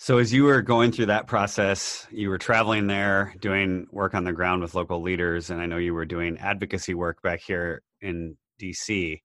[0.00, 4.24] So as you were going through that process you were traveling there doing work on
[4.24, 7.82] the ground with local leaders and i know you were doing advocacy work back here
[8.00, 9.20] in dc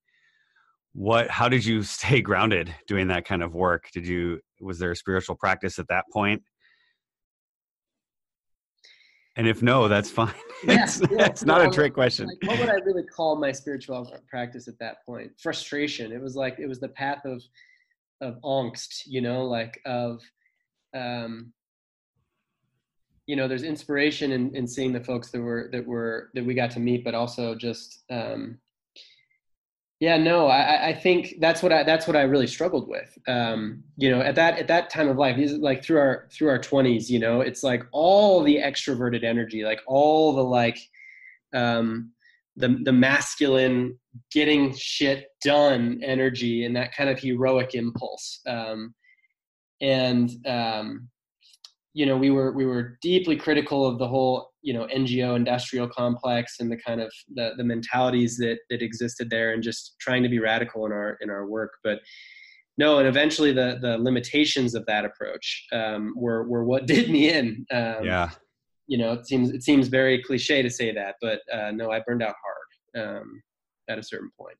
[0.94, 3.89] what how did you stay grounded doing that kind of work?
[3.92, 6.41] Did you was there a spiritual practice at that point?
[9.36, 11.26] and if no that's fine yeah, it's, yeah.
[11.26, 14.78] it's not a trick question like, what would i really call my spiritual practice at
[14.80, 17.41] that point frustration it was like it was the path of
[18.21, 20.21] of angst you know like of
[20.95, 21.52] um
[23.26, 26.54] you know there's inspiration in, in seeing the folks that were that were that we
[26.54, 28.58] got to meet but also just um
[30.04, 33.18] yeah, no, I, I think that's what I that's what I really struggled with.
[33.26, 36.60] Um, you know, at that at that time of life, like through our through our
[36.60, 40.78] twenties, you know, it's like all the extroverted energy, like all the like
[41.54, 42.12] um,
[42.58, 43.98] the the masculine
[44.30, 48.42] getting shit done energy and that kind of heroic impulse.
[48.46, 48.94] Um,
[49.80, 51.08] and um,
[51.93, 55.88] you know, we were we were deeply critical of the whole you know NGO industrial
[55.88, 60.23] complex and the kind of the, the mentalities that that existed there and just trying
[60.23, 61.73] to be radical in our in our work.
[61.84, 61.99] But
[62.77, 67.31] no and eventually the the limitations of that approach um, were were what did me
[67.31, 67.65] in.
[67.71, 68.31] Um, yeah.
[68.87, 72.00] you know it seems it seems very cliche to say that but uh, no I
[72.00, 72.35] burned out
[72.96, 73.41] hard um,
[73.87, 74.58] at a certain point.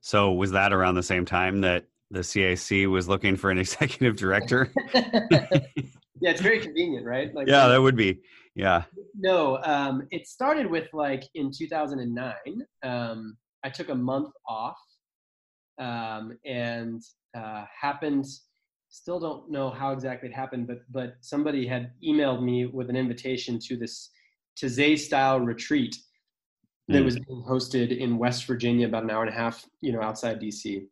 [0.00, 4.16] So was that around the same time that the CAC was looking for an executive
[4.16, 4.72] director
[6.20, 8.18] yeah it's very convenient right like yeah that would be
[8.54, 8.84] yeah.
[9.18, 12.34] No, um, it started with like in 2009.
[12.82, 14.78] Um, I took a month off
[15.78, 17.02] um, and
[17.36, 18.26] uh, happened.
[18.88, 22.96] Still don't know how exactly it happened, but but somebody had emailed me with an
[22.96, 24.10] invitation to this
[24.60, 25.96] Taizé style retreat
[26.88, 27.04] that mm.
[27.04, 30.40] was being hosted in West Virginia, about an hour and a half, you know, outside
[30.40, 30.86] DC.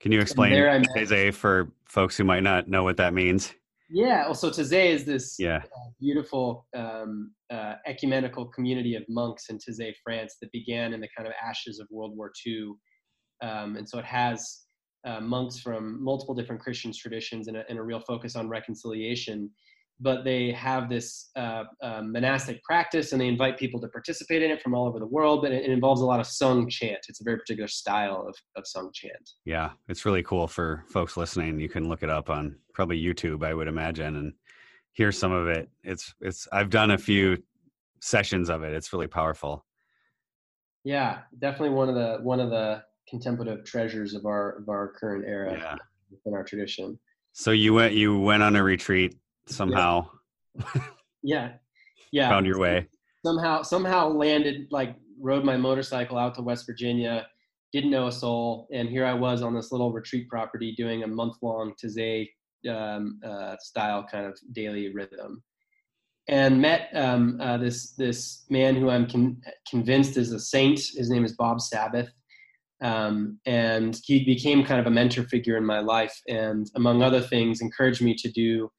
[0.00, 3.52] Can you explain Taizé for folks who might not know what that means?
[3.90, 5.58] Yeah, Also, so Taizé is this yeah.
[5.58, 11.08] uh, beautiful um, uh, ecumenical community of monks in Taizé, France, that began in the
[11.16, 12.72] kind of ashes of World War II.
[13.42, 14.64] Um, and so it has
[15.06, 19.50] uh, monks from multiple different Christian traditions and a, and a, real focus on reconciliation
[20.00, 24.50] but they have this uh, uh, monastic practice and they invite people to participate in
[24.50, 26.98] it from all over the world but it, it, involves a lot of sung chant.
[27.08, 29.30] It's a very particular style of, of sung chant.
[29.44, 31.60] Yeah it's really cool for folks listening.
[31.60, 34.32] You can look it up on probably youtube i would imagine and
[34.92, 35.68] hear some of it.
[35.82, 37.42] It's it's i've done a few
[38.00, 38.74] sessions of it.
[38.74, 39.64] It's really powerful.
[40.82, 45.24] Yeah definitely one of the one of the contemplative treasures of our of our current
[45.26, 45.76] era yeah.
[46.26, 46.98] in our tradition.
[47.32, 49.16] So you went you went on a retreat
[49.46, 50.08] somehow
[51.22, 51.52] yeah.
[52.12, 52.28] Yeah.
[52.28, 52.88] found your way.
[53.24, 57.26] Somehow somehow landed like rode my motorcycle out to west virginia
[57.72, 61.06] didn't know a soul and here i was on this little retreat property doing a
[61.06, 62.28] month long Taizé
[62.68, 65.42] um, uh, style kind of daily rhythm.
[66.26, 70.78] And met um, uh, this this man who i'm con- convinced is a saint.
[70.78, 72.08] His name is bob sabath.
[72.80, 77.20] Um, and he became kind of a mentor figure in my life and among other
[77.20, 78.70] things encouraged me to do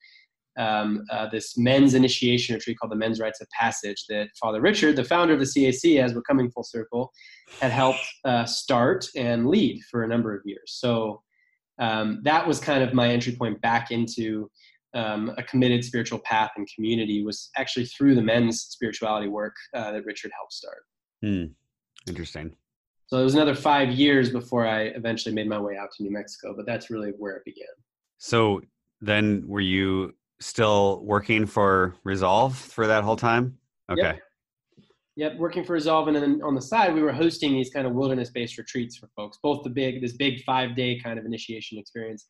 [0.57, 4.95] um, uh, this men's initiation retreat called the Men's Rites of Passage that Father Richard,
[4.95, 7.11] the founder of the CAC, as we're coming full circle,
[7.59, 10.75] had helped uh, start and lead for a number of years.
[10.77, 11.21] So
[11.79, 14.49] um, that was kind of my entry point back into
[14.93, 19.91] um, a committed spiritual path and community was actually through the men's spirituality work uh,
[19.91, 20.83] that Richard helped start.
[21.21, 21.45] Hmm.
[22.07, 22.55] Interesting.
[23.07, 26.11] So it was another five years before I eventually made my way out to New
[26.11, 27.67] Mexico, but that's really where it began.
[28.17, 28.61] So
[29.01, 33.57] then were you still working for Resolve for that whole time?
[33.91, 34.01] Okay.
[34.01, 34.19] Yep.
[35.17, 37.93] Yep, working for Resolve, and then on the side, we were hosting these kind of
[37.93, 39.37] wilderness-based retreats for folks.
[39.41, 42.27] Both the big, this big five-day kind of initiation experience,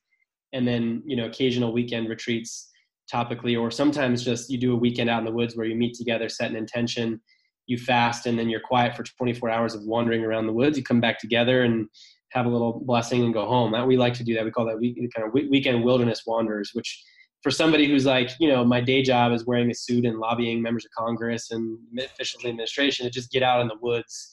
[0.53, 2.69] and then you know occasional weekend retreats,
[3.11, 5.95] topically, or sometimes just you do a weekend out in the woods where you meet
[5.95, 7.19] together, set an intention,
[7.65, 10.77] you fast, and then you're quiet for 24 hours of wandering around the woods.
[10.77, 11.87] You come back together and
[12.33, 13.71] have a little blessing and go home.
[13.71, 14.45] That we like to do that.
[14.45, 17.03] We call that week, kind of weekend wilderness wanderers, which
[17.45, 20.63] for somebody who's like, you know, my day job is wearing a suit and lobbying
[20.63, 24.31] members of Congress and officials in the administration to just get out in the woods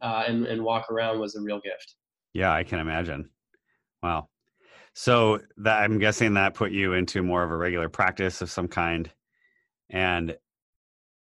[0.00, 1.94] uh, and, and walk around was a real gift.
[2.34, 3.30] Yeah, I can imagine.
[4.02, 4.28] Wow.
[4.92, 8.66] So that I'm guessing that put you into more of a regular practice of some
[8.66, 9.08] kind.
[9.90, 10.36] And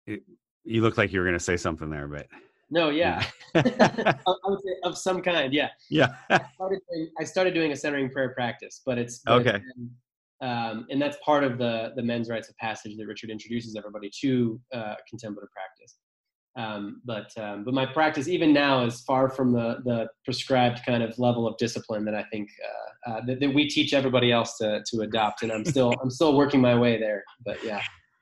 [0.05, 0.21] it,
[0.63, 2.27] you look like you were going to say something there, but
[2.69, 5.51] no, yeah, I would say of some kind.
[5.51, 6.13] Yeah, yeah.
[6.29, 9.55] I, started doing, I started doing a centering prayer practice, but it's but okay.
[9.55, 9.89] It's been,
[10.45, 14.11] um, and that's part of the the men's rites of passage that Richard introduces everybody
[14.21, 15.97] to uh, contemplative practice.
[16.57, 21.03] Um, but um, but my practice even now is far from the the prescribed kind
[21.03, 24.57] of level of discipline that I think uh, uh, that, that, we teach everybody else
[24.59, 25.41] to to adopt.
[25.41, 27.23] And I'm still I'm still working my way there.
[27.45, 27.81] But yeah.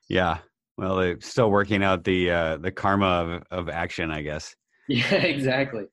[0.09, 0.37] Yeah.
[0.77, 4.55] Well, they're still working out the uh, the karma of, of action, I guess.
[4.89, 5.85] Yeah, exactly.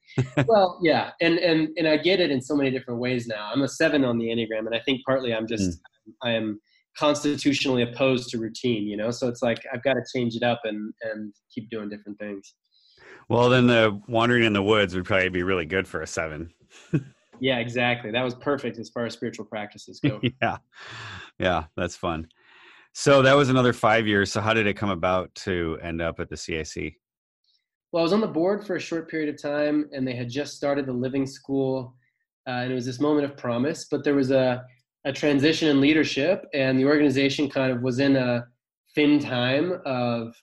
[0.48, 3.48] well, yeah, and and and I get it in so many different ways now.
[3.54, 5.80] I'm a seven on the enneagram, and I think partly I'm just mm.
[6.22, 6.60] I am
[6.98, 9.10] constitutionally opposed to routine, you know.
[9.10, 12.54] So it's like I've got to change it up and and keep doing different things.
[13.28, 16.50] Well, then the wandering in the woods would probably be really good for a seven.
[17.40, 18.10] yeah, exactly.
[18.10, 20.20] That was perfect as far as spiritual practices go.
[20.42, 20.56] yeah,
[21.38, 22.28] yeah, that's fun.
[22.92, 24.32] So that was another five years.
[24.32, 26.96] So how did it come about to end up at the CAC?
[27.92, 30.28] Well, I was on the board for a short period of time, and they had
[30.28, 31.96] just started the Living School,
[32.46, 33.86] uh, and it was this moment of promise.
[33.90, 34.64] But there was a
[35.04, 38.44] a transition in leadership, and the organization kind of was in a
[38.94, 40.34] thin time of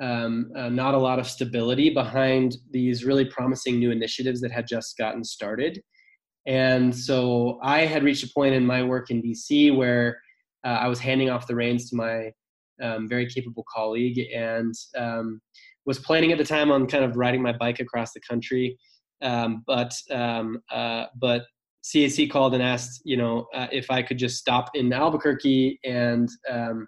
[0.00, 4.66] um, uh, not a lot of stability behind these really promising new initiatives that had
[4.66, 5.80] just gotten started.
[6.46, 10.18] And so I had reached a point in my work in DC where
[10.64, 12.32] uh, I was handing off the reins to my
[12.82, 15.40] um, very capable colleague and um,
[15.84, 18.78] was planning at the time on kind of riding my bike across the country.
[19.22, 21.42] Um, but um, uh, but
[21.84, 26.28] CAC called and asked, you know, uh, if I could just stop in Albuquerque and
[26.48, 26.86] um,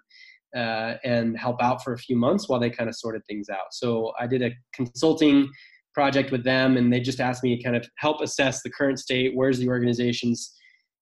[0.55, 3.71] uh, and help out for a few months while they kind of sorted things out.
[3.71, 5.49] So I did a consulting
[5.93, 8.99] project with them, and they just asked me to kind of help assess the current
[8.99, 9.31] state.
[9.35, 10.53] Where's the organization's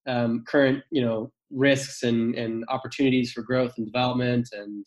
[0.07, 4.85] um, current, you know, risks and and opportunities for growth and development and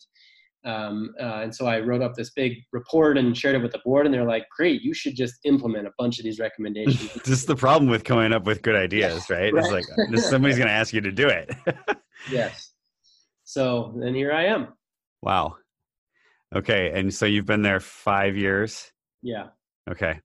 [0.65, 3.81] um, uh, and so I wrote up this big report and shared it with the
[3.85, 7.29] board, and they're like, "Great, you should just implement a bunch of these recommendations." this
[7.29, 9.53] is the problem with coming up with good ideas, right?
[9.53, 9.63] right?
[9.63, 11.51] It's like somebody's going to ask you to do it.
[12.31, 12.73] yes.
[13.43, 14.69] So then here I am.
[15.21, 15.57] Wow.
[16.55, 18.91] Okay, and so you've been there five years.
[19.21, 19.47] Yeah.
[19.89, 20.19] Okay.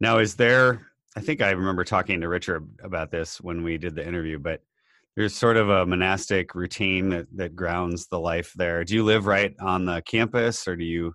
[0.00, 3.94] Now, is there I think I remember talking to Richard about this when we did
[3.94, 4.60] the interview, but
[5.16, 8.84] there's sort of a monastic routine that, that grounds the life there.
[8.84, 11.14] Do you live right on the campus or do you?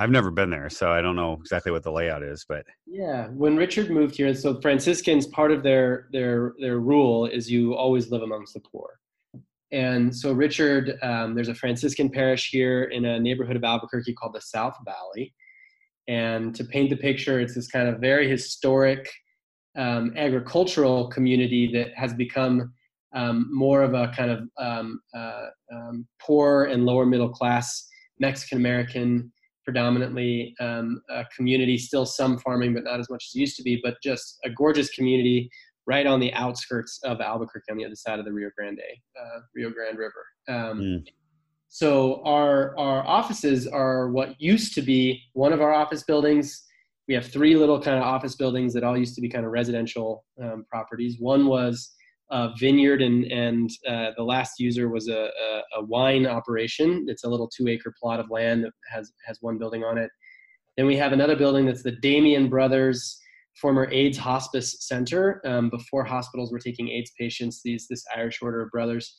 [0.00, 3.26] I've never been there, so I don't know exactly what the layout is, but yeah,
[3.28, 8.08] when Richard moved here, so Franciscans, part of their their their rule is you always
[8.08, 9.00] live amongst the poor.
[9.72, 14.34] And so Richard, um, there's a Franciscan parish here in a neighborhood of Albuquerque called
[14.34, 15.34] the South Valley,
[16.06, 19.10] and to paint the picture, it's this kind of very historic
[19.78, 22.72] um, agricultural community that has become
[23.14, 27.88] um, more of a kind of um, uh, um, poor and lower middle class
[28.20, 29.32] Mexican American
[29.64, 31.00] predominantly um,
[31.36, 34.38] community, still some farming, but not as much as it used to be, but just
[34.44, 35.50] a gorgeous community
[35.86, 38.80] right on the outskirts of Albuquerque on the other side of the Rio Grande,
[39.20, 40.24] uh, Rio Grande River.
[40.48, 41.04] Mm.
[41.68, 46.64] So our our offices are what used to be one of our office buildings.
[47.08, 49.52] We have three little kind of office buildings that all used to be kind of
[49.52, 51.16] residential um, properties.
[51.18, 51.94] One was
[52.30, 57.06] a vineyard, and and uh, the last user was a, a, a, wine operation.
[57.08, 60.10] It's a little two acre plot of land that has has one building on it.
[60.76, 63.18] Then we have another building that's the Damien Brothers
[63.60, 65.40] former AIDS Hospice Center.
[65.44, 69.16] Um, before hospitals were taking AIDS patients, these this Irish Order of Brothers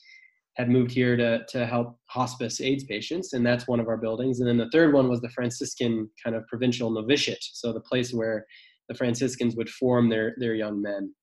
[0.59, 4.39] had moved here to, to help hospice AIDS patients, and that's one of our buildings.
[4.39, 8.13] And then the third one was the Franciscan kind of provincial novitiate, so the place
[8.13, 8.45] where
[8.89, 11.15] the Franciscans would form their, their young men.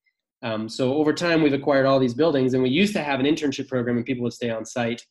[0.43, 3.27] Um, so over time, we've acquired all these buildings, and we used to have an
[3.27, 5.03] internship program, and people would stay on site.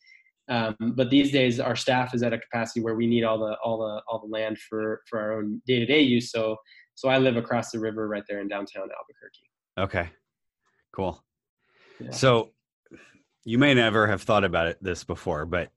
[0.50, 3.56] Um, but these days, our staff is at a capacity where we need all the
[3.64, 6.32] all the all the land for for our own day to day use.
[6.32, 6.58] So
[6.94, 9.50] so I live across the river right there in downtown Albuquerque.
[9.78, 10.10] Okay,
[10.94, 11.24] cool.
[12.00, 12.12] Yeah.
[12.12, 12.52] So
[13.46, 15.70] you may never have thought about it this before, but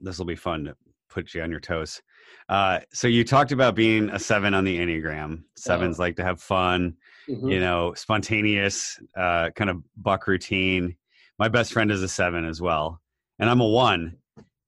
[0.00, 0.76] this will be fun to
[1.08, 2.02] put you on your toes.
[2.48, 5.42] Uh, so you talked about being a seven on the Enneagram.
[5.56, 6.02] Sevens oh.
[6.02, 6.94] like to have fun,
[7.28, 7.48] mm-hmm.
[7.48, 10.96] you know, spontaneous, uh, kind of buck routine.
[11.38, 13.00] My best friend is a seven as well,
[13.38, 14.16] and I'm a one.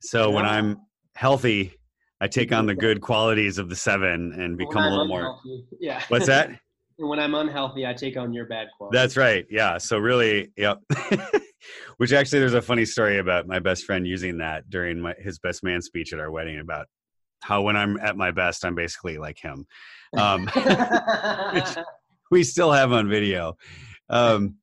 [0.00, 0.34] So yeah.
[0.34, 0.80] when I'm
[1.14, 1.74] healthy,
[2.20, 5.38] I take on the good qualities of the seven and become a little more.
[5.78, 6.02] Yeah.
[6.08, 6.50] What's that?
[6.96, 8.98] when I'm unhealthy, I take on your bad qualities.
[8.98, 9.46] That's right.
[9.50, 9.78] Yeah.
[9.78, 10.78] So really, yep.
[12.00, 15.38] Which actually, there's a funny story about my best friend using that during my, his
[15.38, 16.86] best man speech at our wedding about
[17.40, 19.66] how when I'm at my best, I'm basically like him.
[20.16, 20.48] Um,
[22.30, 23.58] we still have on video.
[24.08, 24.54] Um,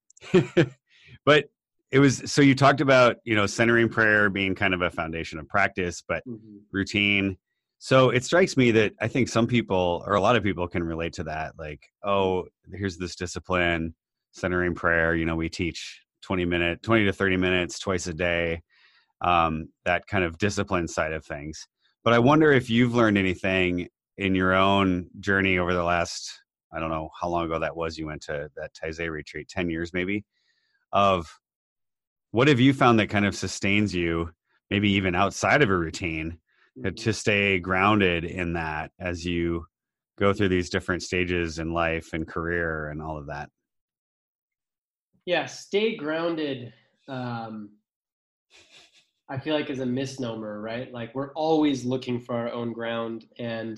[1.28, 1.46] but
[1.92, 5.38] it was so you talked about you know centering prayer being kind of a foundation
[5.38, 6.58] of practice, but mm-hmm.
[6.72, 7.38] routine.
[7.78, 10.84] So it strikes me that I think some people or a lot of people can
[10.84, 11.54] relate to that.
[11.60, 13.94] Like, oh, here's this discipline,
[14.32, 15.16] centering prayer.
[15.16, 18.62] You know, we teach 20 minute 20 to 30 minutes twice a day
[19.22, 21.66] um, that kind of discipline side of things.
[22.04, 26.42] But i wonder if you've learned anything in your own journey over the last
[26.74, 29.70] i don't know how long ago that was you went to that taizé retreat 10
[29.70, 30.26] years maybe
[30.92, 31.28] of
[32.32, 34.30] what have you found that kind of sustains you
[34.70, 36.38] maybe even outside of a routine
[36.86, 39.66] uh, to stay grounded in that as you
[40.20, 43.50] go through these different stages in life and career and all of that
[45.28, 46.74] yeah stay grounded
[47.10, 47.70] um
[49.30, 50.92] i feel like is a misnomer right?
[50.92, 53.78] Like we're always looking for our own ground and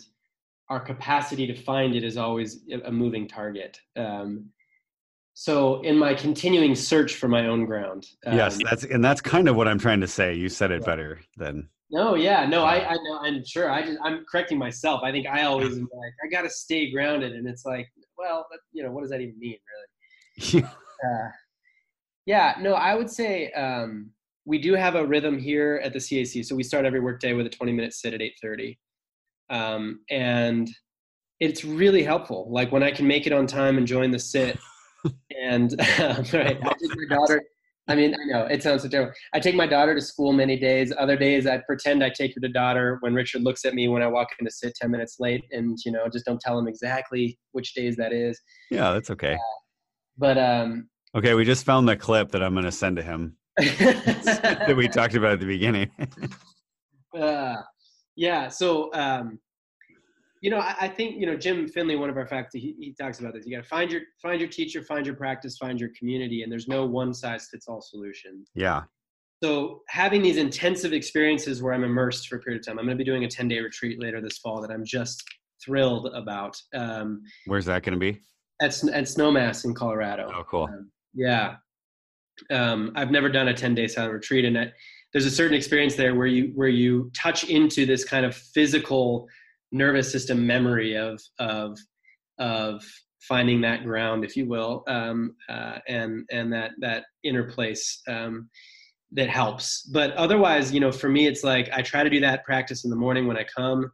[0.70, 3.80] our capacity to find it is always a moving target.
[3.97, 4.52] Um
[5.34, 9.47] so in my continuing search for my own ground um, yes that's and that's kind
[9.47, 10.34] of what i'm trying to say.
[10.36, 10.86] You said it yeah.
[10.86, 15.02] better than no yeah no i i know i'm sure i just i'm correcting myself.
[15.04, 17.88] I think i always am like i gotta stay grounded and it's like
[18.18, 19.58] well you know what does that even mean
[20.54, 20.66] really
[21.06, 21.30] uh,
[22.26, 24.12] yeah, no, I would say um,
[24.45, 26.45] we do have a rhythm here at the CAC.
[26.45, 28.78] So we start every workday with a 20 minute sit at 8:30,
[29.50, 30.70] um, and
[31.39, 32.47] it's really helpful.
[32.52, 34.60] Like when I can make it on time and join the sit,
[35.41, 37.41] and right, I take my daughter.
[37.88, 39.14] I mean, I know it sounds so terrible.
[39.34, 40.93] I take my daughter to school many days.
[41.00, 42.97] Other days, I pretend I take her to daughter.
[43.02, 45.78] When Richard looks at me when I walk in to sit ten minutes late, and
[45.84, 48.39] you know, just don't tell him exactly which days that is.
[48.70, 49.34] Yeah, that's okay.
[49.34, 49.60] Uh,
[50.20, 53.36] but um, Okay, we just found the clip that I'm going to send to him
[53.57, 55.89] that we talked about at the beginning.
[57.20, 57.55] uh,
[58.15, 59.39] yeah, so um,
[60.41, 62.93] you know, I, I, think you know Jim Finley, one of our faculty, he, he
[62.93, 63.45] talks about this.
[63.47, 66.51] You got to find your find your teacher, find your practice, find your community, and
[66.51, 68.45] there's no one size fits all solution.
[68.53, 68.84] Yeah.
[69.41, 72.97] So having these intensive experiences where I'm immersed for a period of time, I'm going
[72.97, 75.24] to be doing a 10 day retreat later this fall that I'm just
[75.63, 76.57] thrilled about.
[76.74, 78.20] Um, Where's that going to be?
[78.62, 80.32] At, at Snowmass in Colorado.
[80.34, 80.64] Oh, cool.
[80.64, 81.55] Um, yeah.
[82.51, 84.72] Um, I've never done a 10 day silent retreat and
[85.12, 89.28] there's a certain experience there where you, where you touch into this kind of physical
[89.72, 91.78] nervous system memory of, of,
[92.38, 92.84] of
[93.30, 98.49] finding that ground, if you will, um, uh, and and that that inner place um,
[99.12, 99.84] that helps.
[99.84, 102.89] But otherwise, you know, for me, it's like I try to do that practice in
[102.89, 103.91] the morning when I come,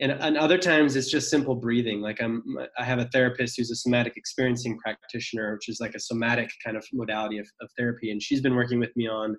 [0.00, 2.00] and, and other times it's just simple breathing.
[2.00, 2.42] Like I'm,
[2.78, 6.76] I have a therapist who's a somatic experiencing practitioner, which is like a somatic kind
[6.76, 9.36] of modality of, of therapy, and she's been working with me on,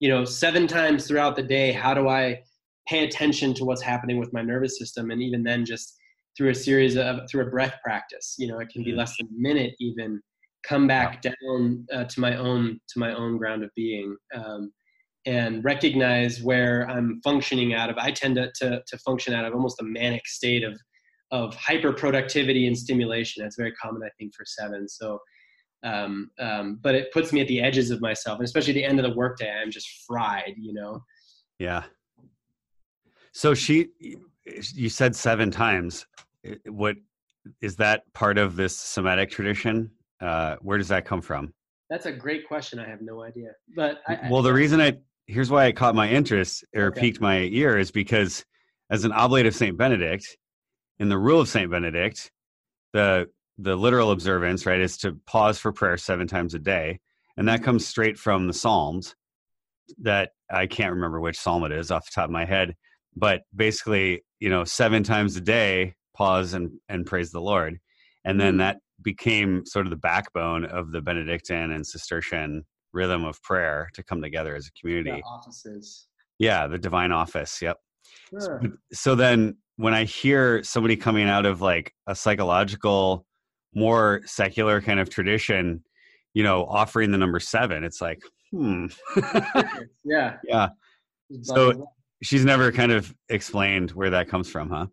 [0.00, 1.72] you know, seven times throughout the day.
[1.72, 2.40] How do I
[2.88, 5.96] pay attention to what's happening with my nervous system, and even then, just
[6.36, 8.98] through a series of through a breath practice you know it can be mm-hmm.
[8.98, 10.20] less than a minute even
[10.66, 14.72] come back down uh, to my own to my own ground of being um,
[15.26, 19.52] and recognize where i'm functioning out of i tend to, to, to function out of
[19.52, 20.78] almost a manic state of
[21.32, 25.18] of hyper productivity and stimulation that's very common i think for seven so
[25.82, 28.98] um, um, but it puts me at the edges of myself and especially the end
[28.98, 31.00] of the workday i'm just fried you know
[31.58, 31.84] yeah
[33.32, 33.88] so she
[34.74, 36.06] you said seven times
[36.66, 36.96] what
[37.60, 39.90] is that part of this somatic tradition?
[40.20, 41.52] Uh, where does that come from?
[41.90, 42.78] That's a great question.
[42.78, 43.50] I have no idea.
[43.76, 44.94] But I, well, I, the reason I
[45.26, 47.00] here's why it caught my interest or okay.
[47.00, 48.44] piqued my ear is because
[48.90, 50.36] as an oblate of Saint Benedict,
[50.98, 52.30] in the rule of Saint Benedict,
[52.92, 53.26] the
[53.58, 57.00] the literal observance right is to pause for prayer seven times a day,
[57.36, 59.14] and that comes straight from the Psalms.
[59.98, 62.74] That I can't remember which psalm it is off the top of my head,
[63.14, 67.78] but basically, you know, seven times a day pause and, and praise the Lord.
[68.24, 68.58] And then mm-hmm.
[68.58, 72.64] that became sort of the backbone of the Benedictine and Cistercian
[72.96, 75.20] rhythm of prayer to come together as a community.
[75.20, 76.08] The offices.
[76.38, 77.60] Yeah, the divine office.
[77.62, 77.76] Yep.
[78.30, 78.60] Sure.
[78.62, 83.26] So, so then when I hear somebody coming out of like a psychological,
[83.74, 85.84] more secular kind of tradition,
[86.34, 88.86] you know, offering the number seven, it's like, hmm.
[90.04, 90.38] yeah.
[90.44, 90.68] Yeah.
[91.42, 91.86] So
[92.22, 94.86] she's never kind of explained where that comes from, huh?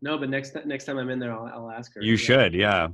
[0.00, 2.00] No, but next next time I'm in there, I'll, I'll ask her.
[2.00, 2.18] You yeah.
[2.18, 2.88] should, yeah.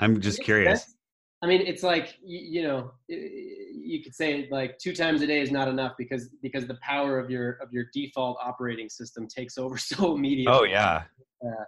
[0.00, 0.95] I'm just curious.
[1.42, 5.40] I mean, it's like you, you, know, you could say like two times a day
[5.40, 9.58] is not enough because because the power of your of your default operating system takes
[9.58, 10.58] over so immediately.
[10.58, 11.02] Oh yeah,
[11.44, 11.64] uh,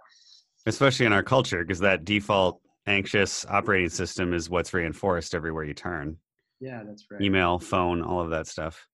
[0.65, 5.73] especially in our culture because that default anxious operating system is what's reinforced everywhere you
[5.73, 6.17] turn.
[6.59, 7.21] Yeah, that's right.
[7.21, 8.87] Email, phone, all of that stuff.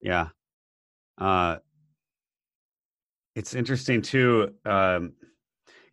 [0.00, 0.28] Yeah.
[1.18, 1.56] Uh,
[3.34, 4.54] it's interesting too.
[4.64, 5.14] Um,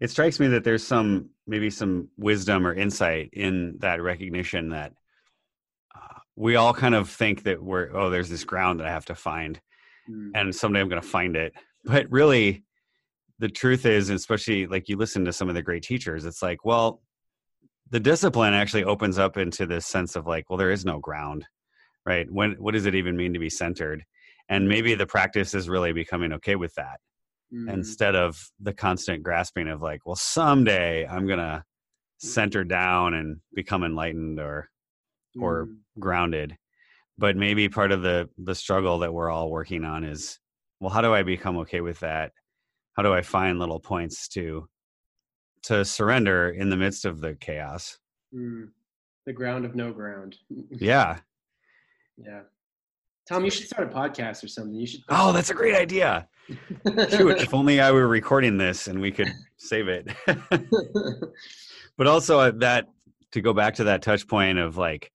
[0.02, 4.94] it strikes me that there's some maybe some wisdom or insight in that recognition that
[5.96, 9.06] uh, we all kind of think that we're oh there's this ground that I have
[9.06, 9.62] to find,
[10.10, 10.32] mm.
[10.34, 11.54] and someday I'm going to find it.
[11.86, 12.64] But really,
[13.40, 16.66] the truth is, especially like you listen to some of the great teachers, it's like
[16.66, 17.02] well,
[17.92, 21.46] the discipline actually opens up into this sense of like well there is no ground,
[22.08, 22.26] right?
[22.32, 24.04] When what does it even mean to be centered?
[24.50, 27.00] And maybe the practice is really becoming okay with that
[27.54, 27.72] mm.
[27.72, 31.64] instead of the constant grasping of like, well, someday I'm gonna
[32.18, 34.70] center down and become enlightened or
[35.40, 35.76] or mm.
[36.00, 36.58] grounded.
[37.18, 40.40] But maybe part of the the struggle that we're all working on is,
[40.80, 42.32] well, how do I become okay with that?
[42.94, 44.68] How do I find little points to
[45.64, 47.98] to surrender in the midst of the chaos?
[48.34, 48.70] Mm.
[49.26, 50.38] The ground of no ground.
[50.72, 51.20] yeah.
[52.18, 52.42] Yeah.
[53.28, 54.74] Tom, you should start a podcast or something.
[54.74, 55.02] You should.
[55.10, 56.28] Oh, that's a great idea.
[56.50, 60.10] Shoot, if only I were recording this and we could save it.
[61.98, 62.88] but also uh, that
[63.32, 65.12] to go back to that touch point of like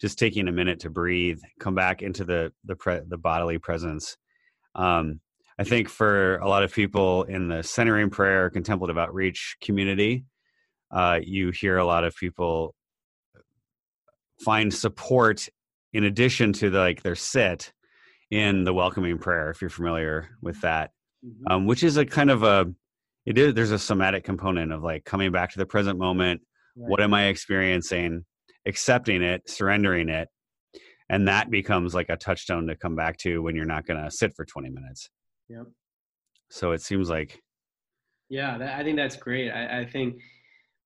[0.00, 4.16] just taking a minute to breathe, come back into the the pre- the bodily presence.
[4.74, 5.20] Um,
[5.58, 10.24] I think for a lot of people in the centering prayer, contemplative outreach community,
[10.92, 12.74] uh, you hear a lot of people
[14.44, 15.48] find support
[15.92, 17.72] in addition to the, like their sit
[18.30, 20.90] in the welcoming prayer, if you're familiar with that,
[21.24, 21.52] mm-hmm.
[21.52, 22.66] um, which is a kind of a
[23.26, 26.40] it is there's a somatic component of like coming back to the present moment.
[26.76, 26.88] Right.
[26.88, 28.24] What am I experiencing?
[28.66, 30.28] Accepting it, surrendering it,
[31.10, 34.10] and that becomes like a touchstone to come back to when you're not going to
[34.10, 35.08] sit for 20 minutes.
[35.48, 35.66] Yep.
[36.50, 37.40] So it seems like.
[38.28, 39.50] Yeah, that, I think that's great.
[39.50, 40.20] I, I think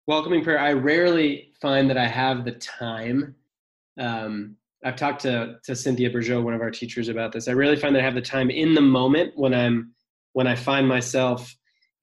[0.07, 0.61] welcoming prayer.
[0.61, 3.35] I rarely find that I have the time
[3.99, 7.49] um, I've talked to to Cynthia Bourgeault, one of our teachers, about this.
[7.49, 9.95] I really find that I have the time in the moment when I'm
[10.33, 11.55] when I find myself,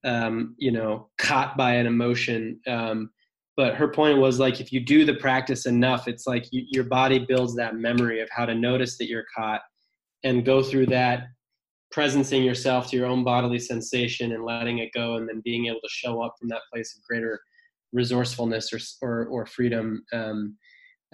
[0.04, 2.60] um, you know, caught by an emotion.
[2.66, 3.10] Um,
[3.56, 6.84] but her point was like, if you do the practice enough, it's like you, your
[6.84, 9.60] body builds that memory of how to notice that you're caught,
[10.24, 11.24] and go through that
[11.94, 15.80] presencing yourself to your own bodily sensation and letting it go, and then being able
[15.80, 17.40] to show up from that place of greater
[17.92, 20.02] resourcefulness or or, or freedom.
[20.12, 20.56] Um,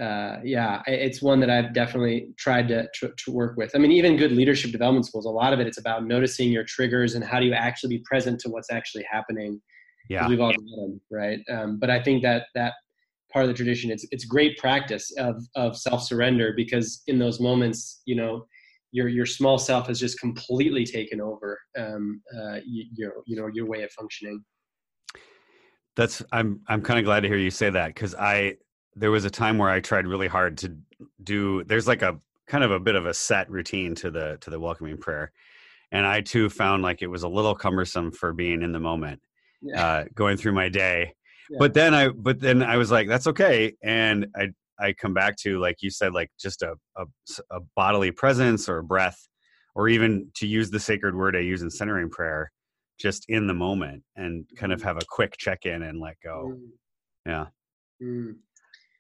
[0.01, 3.75] uh, yeah, it's one that I've definitely tried to, to, to work with.
[3.75, 6.65] I mean, even good leadership development schools, a lot of it it's about noticing your
[6.65, 9.61] triggers and how do you actually be present to what's actually happening.
[10.11, 10.29] Yeah.
[10.29, 11.41] We've all done them, right?
[11.51, 12.75] Um, but I think that that
[13.33, 17.41] part of the tradition, it's it's great practice of of self surrender because in those
[17.41, 18.47] moments, you know,
[18.93, 23.67] your your small self has just completely taken over um, uh, your you know your
[23.67, 24.45] way of functioning.
[25.97, 28.57] That's I'm I'm kind of glad to hear you say that because I
[28.97, 30.77] there was a time where I tried really hard to
[31.23, 31.63] do.
[31.65, 34.59] There's like a kind of a bit of a set routine to the to the
[34.59, 35.33] welcoming prayer,
[35.93, 39.21] and I too found like it was a little cumbersome for being in the moment,
[39.61, 39.87] yeah.
[39.87, 41.15] uh, going through my day.
[41.51, 41.59] Yeah.
[41.61, 44.49] But then I but then I was like, that's okay, and I
[44.81, 47.05] I come back to like you said, like just a a,
[47.51, 49.29] a bodily presence or a breath,
[49.75, 52.51] or even to use the sacred word I use in centering prayer
[52.99, 54.85] just in the moment and kind of mm.
[54.85, 56.55] have a quick check in and let go.
[56.55, 56.69] Mm.
[57.27, 57.47] Yeah.
[58.03, 58.37] Mm.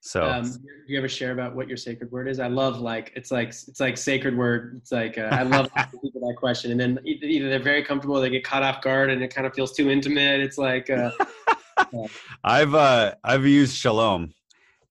[0.07, 2.39] So, um, do you ever share about what your sacred word is?
[2.39, 4.77] I love like it's like it's like sacred word.
[4.77, 5.69] It's like uh, I love
[6.01, 9.21] people that question, and then either they're very comfortable, they get caught off guard, and
[9.21, 10.39] it kind of feels too intimate.
[10.41, 11.11] It's like uh,
[11.77, 12.07] uh,
[12.45, 14.33] I've uh, I've used shalom.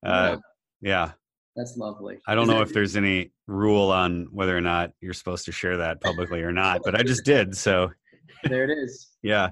[0.05, 0.35] Uh,
[0.81, 0.91] yeah.
[1.05, 1.11] yeah.
[1.55, 2.17] That's lovely.
[2.27, 5.45] I don't is know it, if there's any rule on whether or not you're supposed
[5.45, 7.55] to share that publicly or not, but I just did.
[7.55, 7.89] So
[8.43, 9.07] there it is.
[9.23, 9.51] yeah.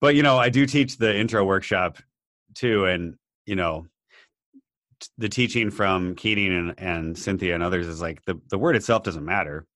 [0.00, 1.98] But you know, I do teach the intro workshop
[2.54, 3.88] too, and you know,
[5.16, 9.02] the teaching from Keating and, and Cynthia and others is like the, the word itself
[9.02, 9.66] doesn't matter.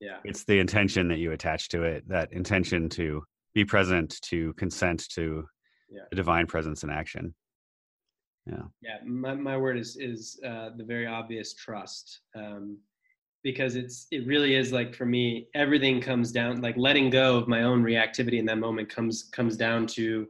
[0.00, 0.18] Yeah.
[0.24, 5.08] It's the intention that you attach to it, that intention to be present, to consent
[5.10, 5.46] to
[5.90, 6.02] yeah.
[6.10, 7.34] the divine presence in action.
[8.46, 8.62] Yeah.
[8.80, 8.98] Yeah.
[9.04, 12.20] My, my word is, is uh, the very obvious trust.
[12.36, 12.78] Um,
[13.44, 17.46] because it's it really is like for me everything comes down like letting go of
[17.46, 20.26] my own reactivity in that moment comes comes down to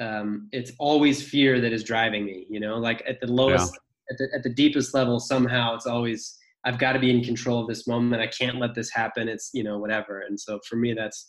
[0.00, 2.76] um, it's always fear that is driving me you know?
[2.78, 4.12] Like at the lowest yeah.
[4.12, 7.60] at, the, at the deepest level somehow it's always i've got to be in control
[7.60, 8.22] of this moment.
[8.22, 9.28] I can't let this happen.
[9.28, 10.20] It's you know whatever.
[10.20, 11.28] And so for me that's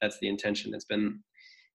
[0.00, 0.70] that's the intention.
[0.70, 1.20] That's been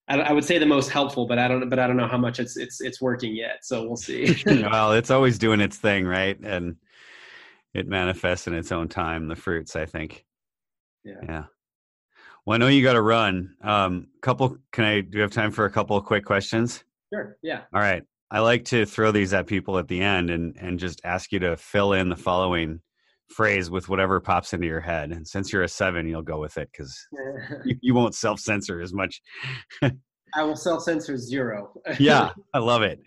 [0.08, 2.18] I, I would say the most helpful but i don't but i don't know how
[2.18, 3.60] much it's it's it's working yet.
[3.64, 4.36] So we'll see.
[4.46, 6.40] Well it's always doing its thing right?
[6.42, 6.78] And
[7.74, 10.26] it manifests in its own time the fruits i think.
[11.04, 11.22] Yeah.
[11.24, 11.44] Yeah
[12.50, 15.52] well i know you got to run um couple can i do you have time
[15.52, 16.84] for a couple of quick questions
[17.14, 20.58] sure yeah all right i like to throw these at people at the end and
[20.60, 22.82] and just ask you to fill in the following
[23.30, 26.58] phrase with whatever pops into your head and since you're a seven you'll go with
[26.58, 27.08] it because
[27.66, 29.22] you, you won't self-censor as much
[30.36, 31.72] I will self censor zero.
[32.00, 33.02] yeah, I love it.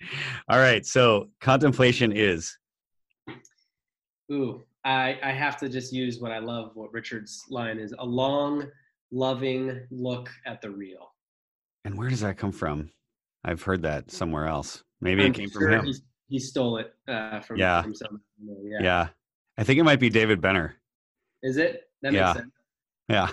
[0.49, 0.85] All right.
[0.85, 2.59] So contemplation is
[4.33, 8.05] Ooh, I, I have to just use what I love, what Richard's line is a
[8.05, 8.67] long,
[9.13, 11.13] loving look at the real.
[11.85, 12.91] And where does that come from?
[13.45, 14.83] I've heard that somewhere else.
[15.01, 15.95] Maybe I'm it came sure from him.
[16.29, 17.83] He, stole it uh, from, yeah.
[17.83, 18.21] from someone.
[18.41, 18.83] Yeah.
[18.83, 19.09] yeah.
[19.59, 20.77] I think it might be David Benner.
[21.43, 21.83] Is it?
[22.01, 22.35] That yeah.
[23.09, 23.29] Yeah.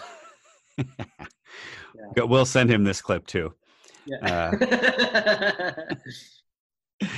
[0.77, 2.23] yeah.
[2.23, 3.53] We'll send him this clip too.
[4.05, 4.51] Yeah.
[4.51, 5.95] Uh,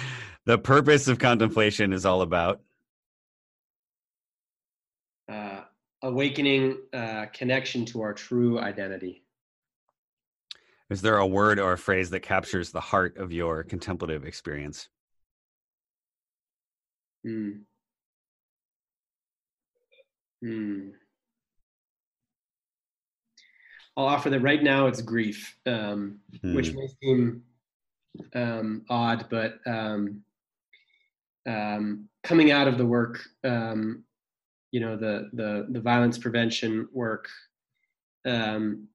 [0.46, 2.62] the purpose of contemplation is all about
[6.04, 9.24] awakening uh, connection to our true identity.
[10.90, 14.90] Is there a word or a phrase that captures the heart of your contemplative experience?
[17.24, 17.52] Hmm.
[20.42, 20.90] Hmm.
[23.96, 26.56] I'll offer that right now it's grief, um, hmm.
[26.56, 27.44] which may seem
[28.34, 30.24] um, odd, but um,
[31.48, 34.04] um coming out of the work um,
[34.72, 37.28] you know the the the violence prevention work
[38.26, 38.88] um,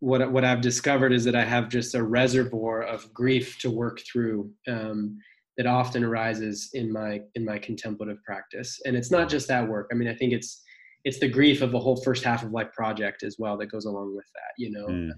[0.00, 4.00] what what I've discovered is that I have just a reservoir of grief to work
[4.00, 5.18] through um,
[5.56, 9.88] that often arises in my in my contemplative practice, and it's not just that work.
[9.90, 10.62] I mean, I think it's
[11.04, 13.86] it's the grief of a whole first half of life project as well that goes
[13.86, 14.52] along with that.
[14.56, 15.10] You know, mm.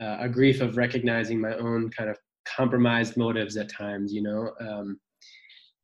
[0.00, 4.12] uh, a grief of recognizing my own kind of compromised motives at times.
[4.12, 5.00] You know, um,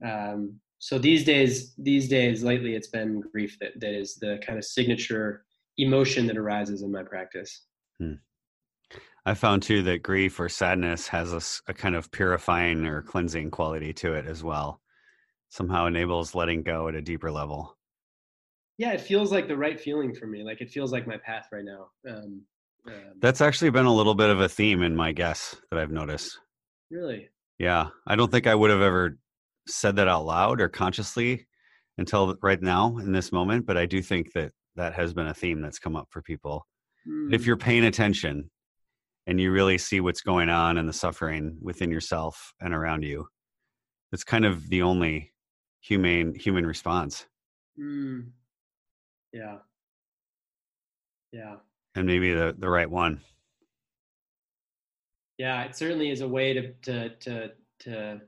[0.05, 4.59] um, so these days these days lately it's been grief that, that is the kind
[4.59, 5.45] of signature
[5.77, 7.65] emotion that arises in my practice.
[8.01, 8.15] Hmm.
[9.27, 13.51] i found too that grief or sadness has a, a, kind of purifying or cleansing
[13.51, 14.81] quality to it as well.
[15.51, 17.77] Somehow enables letting go at a deeper level.
[18.77, 21.49] Yeah it feels like the right feeling for me like it feels like my path
[21.53, 22.43] right now um,
[22.87, 25.91] um, that's actually been a little bit of a theme in my guess that i've
[25.91, 26.39] noticed.
[26.91, 27.29] Really?
[27.59, 29.19] Yeah i don't think i would have ever
[29.69, 31.47] said that out loud or consciously
[31.99, 35.35] until right now in this moment, but I do think that that has been a
[35.35, 36.67] theme that's come up for people.
[37.07, 37.35] Mm.
[37.35, 38.51] If you're paying attention
[39.27, 43.27] and you really see what's going on and the suffering within yourself and around you,
[44.13, 45.33] it's kind of the only
[45.81, 47.27] humane human response.
[47.79, 48.31] Mm.
[49.33, 49.59] Yeah.
[51.33, 51.57] Yeah.
[51.95, 53.21] And maybe the the right one.
[55.37, 57.51] Yeah, it certainly is a way to to to
[57.81, 58.21] to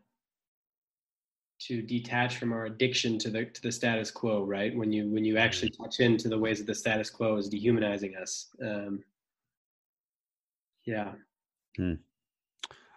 [1.61, 4.75] to detach from our addiction to the to the status quo, right?
[4.75, 5.85] When you when you actually mm-hmm.
[5.85, 8.49] touch into the ways that the status quo is dehumanizing us.
[8.63, 9.05] Um,
[10.87, 11.13] yeah.
[11.77, 11.95] Hmm.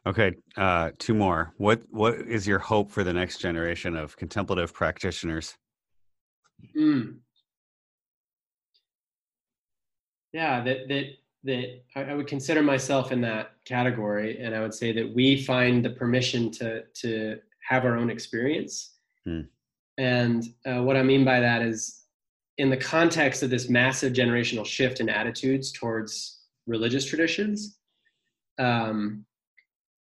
[0.05, 1.53] Okay, uh, two more.
[1.57, 5.55] What what is your hope for the next generation of contemplative practitioners?
[6.75, 7.17] Mm.
[10.33, 11.05] Yeah, that that
[11.45, 15.83] that I, would consider myself in that category, and I would say that we find
[15.83, 18.95] the permission to to have our own experience.
[19.25, 19.41] Hmm.
[19.97, 22.01] And uh, what I mean by that is,
[22.57, 27.77] in the context of this massive generational shift in attitudes towards religious traditions,
[28.59, 29.25] um,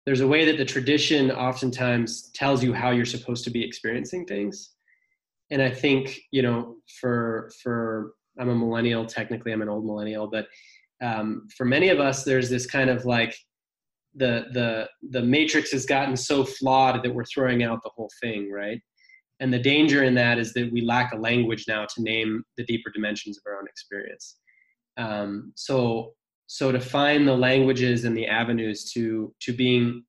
[0.04, 4.26] there's a way that the tradition oftentimes tells you how you're supposed to be experiencing
[4.26, 4.70] things.
[5.50, 9.04] And I think you know, for for I'm a millennial.
[9.04, 10.46] Technically, I'm an old millennial, but
[11.02, 13.36] um, for many of us, there's this kind of like
[14.14, 18.50] the the the matrix has gotten so flawed that we're throwing out the whole thing,
[18.50, 18.80] right?
[19.40, 22.64] And the danger in that is that we lack a language now to name the
[22.64, 24.36] deeper dimensions of our own experience.
[24.96, 26.14] Um, so
[26.46, 30.04] so to find the languages and the avenues to to being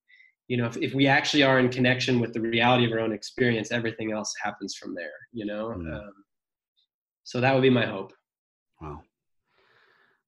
[0.48, 3.14] you know if, if we actually are in connection with the reality of our own
[3.14, 5.96] experience everything else happens from there you know mm.
[5.96, 6.12] um,
[7.24, 8.12] so that would be my hope
[8.82, 9.02] wow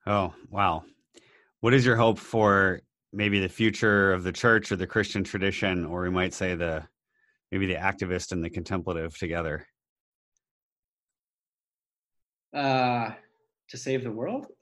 [0.05, 0.83] Oh, wow.
[1.61, 2.81] What is your hope for
[3.13, 6.83] maybe the future of the church or the Christian tradition, or we might say the
[7.51, 9.67] maybe the activist and the contemplative together?
[12.53, 13.11] Uh,
[13.69, 14.47] to save the world.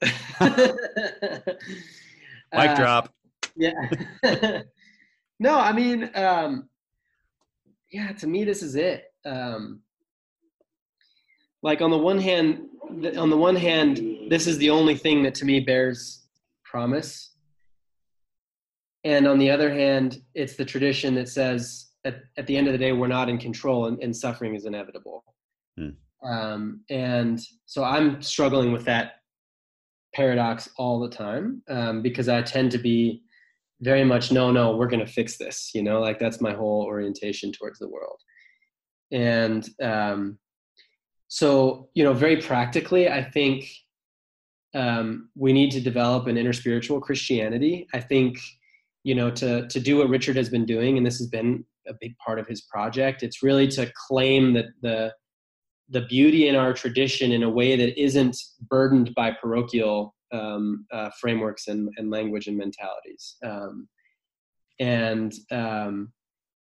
[2.54, 3.14] Mic uh, drop.
[3.56, 3.72] Yeah.
[5.40, 6.68] no, I mean, um,
[7.90, 8.12] yeah.
[8.12, 9.04] To me, this is it.
[9.24, 9.80] Um,
[11.62, 12.66] like on the one hand,
[13.16, 16.26] on the one hand, this is the only thing that to me bears
[16.64, 17.31] promise.
[19.04, 22.72] And on the other hand, it's the tradition that says at, at the end of
[22.72, 25.24] the day, we're not in control and, and suffering is inevitable.
[25.76, 25.90] Hmm.
[26.26, 29.14] Um, and so I'm struggling with that
[30.14, 33.22] paradox all the time um, because I tend to be
[33.80, 35.70] very much, no, no, we're going to fix this.
[35.74, 38.20] You know, like that's my whole orientation towards the world.
[39.10, 40.38] And um,
[41.32, 43.66] so you know very practically i think
[44.74, 48.38] um, we need to develop an interspiritual christianity i think
[49.04, 51.94] you know to to do what richard has been doing and this has been a
[52.00, 53.22] big part of his project.
[53.22, 55.14] It's really to claim that the
[55.88, 58.36] the beauty in our tradition in a way that isn't
[58.70, 63.36] burdened by parochial um, uh, frameworks and, and language and mentalities.
[63.44, 63.88] Um,
[64.80, 66.12] and um,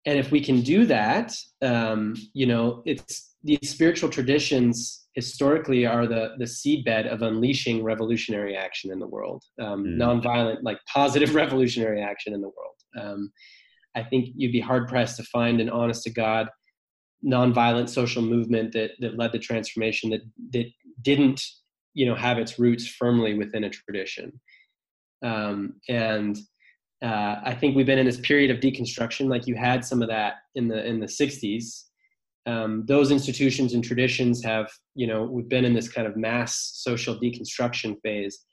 [0.06, 6.06] and if we can do that um, you know it's these spiritual traditions historically are
[6.06, 9.98] the the seedbed of unleashing revolutionary action in the world um, mm.
[9.98, 13.32] nonviolent like positive revolutionary action in the world um,
[13.96, 16.48] i think you'd be hard pressed to find an honest to god
[17.26, 20.22] nonviolent social movement that that led the transformation that
[20.52, 20.68] that
[21.02, 21.42] didn't
[21.94, 24.32] you know have its roots firmly within a tradition
[25.24, 26.38] um, and
[27.04, 30.10] uh, I think we've been in this period of deconstruction, like you had some of
[30.10, 31.84] that in the in the '60s.
[32.48, 36.72] Um, those institutions and traditions have, you know, we've been in this kind of mass
[36.76, 38.46] social deconstruction phase.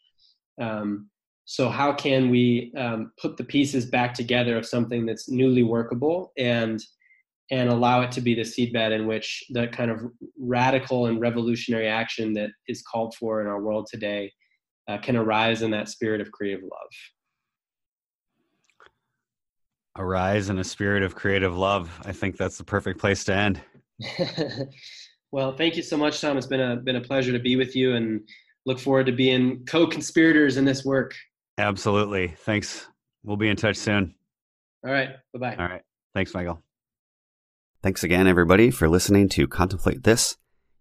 [0.61, 1.09] Um,
[1.45, 6.33] so how can we um, put the pieces back together of something that's newly workable
[6.37, 6.81] and
[7.51, 10.01] and allow it to be the seedbed in which the kind of
[10.39, 14.33] radical and revolutionary action that is called for in our world today
[14.89, 16.91] uh, can arise in that spirit of creative love
[19.97, 22.01] arise in a spirit of creative love.
[22.05, 23.61] I think that's the perfect place to end.
[25.33, 26.37] well, thank you so much, Tom.
[26.37, 28.21] It's been a been a pleasure to be with you, and
[28.67, 31.15] look forward to being co-conspirators in this work.
[31.59, 32.29] Absolutely.
[32.39, 32.87] Thanks.
[33.23, 34.15] We'll be in touch soon.
[34.85, 35.11] All right.
[35.33, 35.57] Bye bye.
[35.57, 35.83] All right.
[36.15, 36.63] Thanks, Michael.
[37.83, 40.37] Thanks again, everybody, for listening to Contemplate This.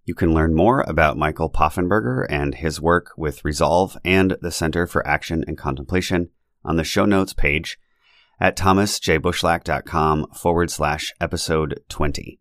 [0.06, 4.86] You can learn more about Michael Poffenberger and his work with Resolve and the Center
[4.86, 6.30] for Action and Contemplation
[6.64, 7.80] on the show notes page
[8.40, 12.40] at thomasjbushlack.com forward slash episode 20.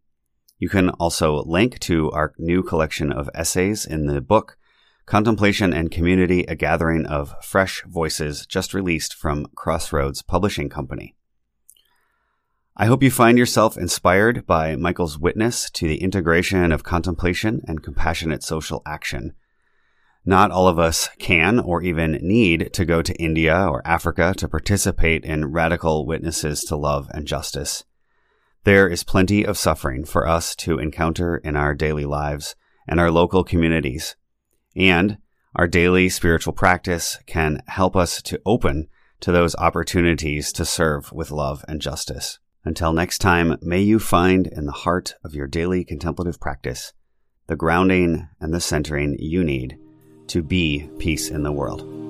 [0.63, 4.57] You can also link to our new collection of essays in the book
[5.07, 11.17] Contemplation and Community, a gathering of fresh voices just released from Crossroads Publishing Company.
[12.77, 17.83] I hope you find yourself inspired by Michael's witness to the integration of contemplation and
[17.83, 19.33] compassionate social action
[20.25, 24.49] not all of us can or even need to go to India or Africa to
[24.49, 27.83] participate in radical witnesses to love and justice.
[28.65, 32.55] There is plenty of suffering for us to encounter in our daily lives
[32.87, 34.15] and our local communities.
[34.77, 35.19] And
[35.57, 38.89] our daily spiritual practice can help us to open
[39.21, 42.39] to those opportunities to serve with love and justice.
[42.65, 46.93] Until next time, may you find in the heart of your daily contemplative practice
[47.49, 49.77] the grounding and the centering you need
[50.29, 52.02] to be peace in the world.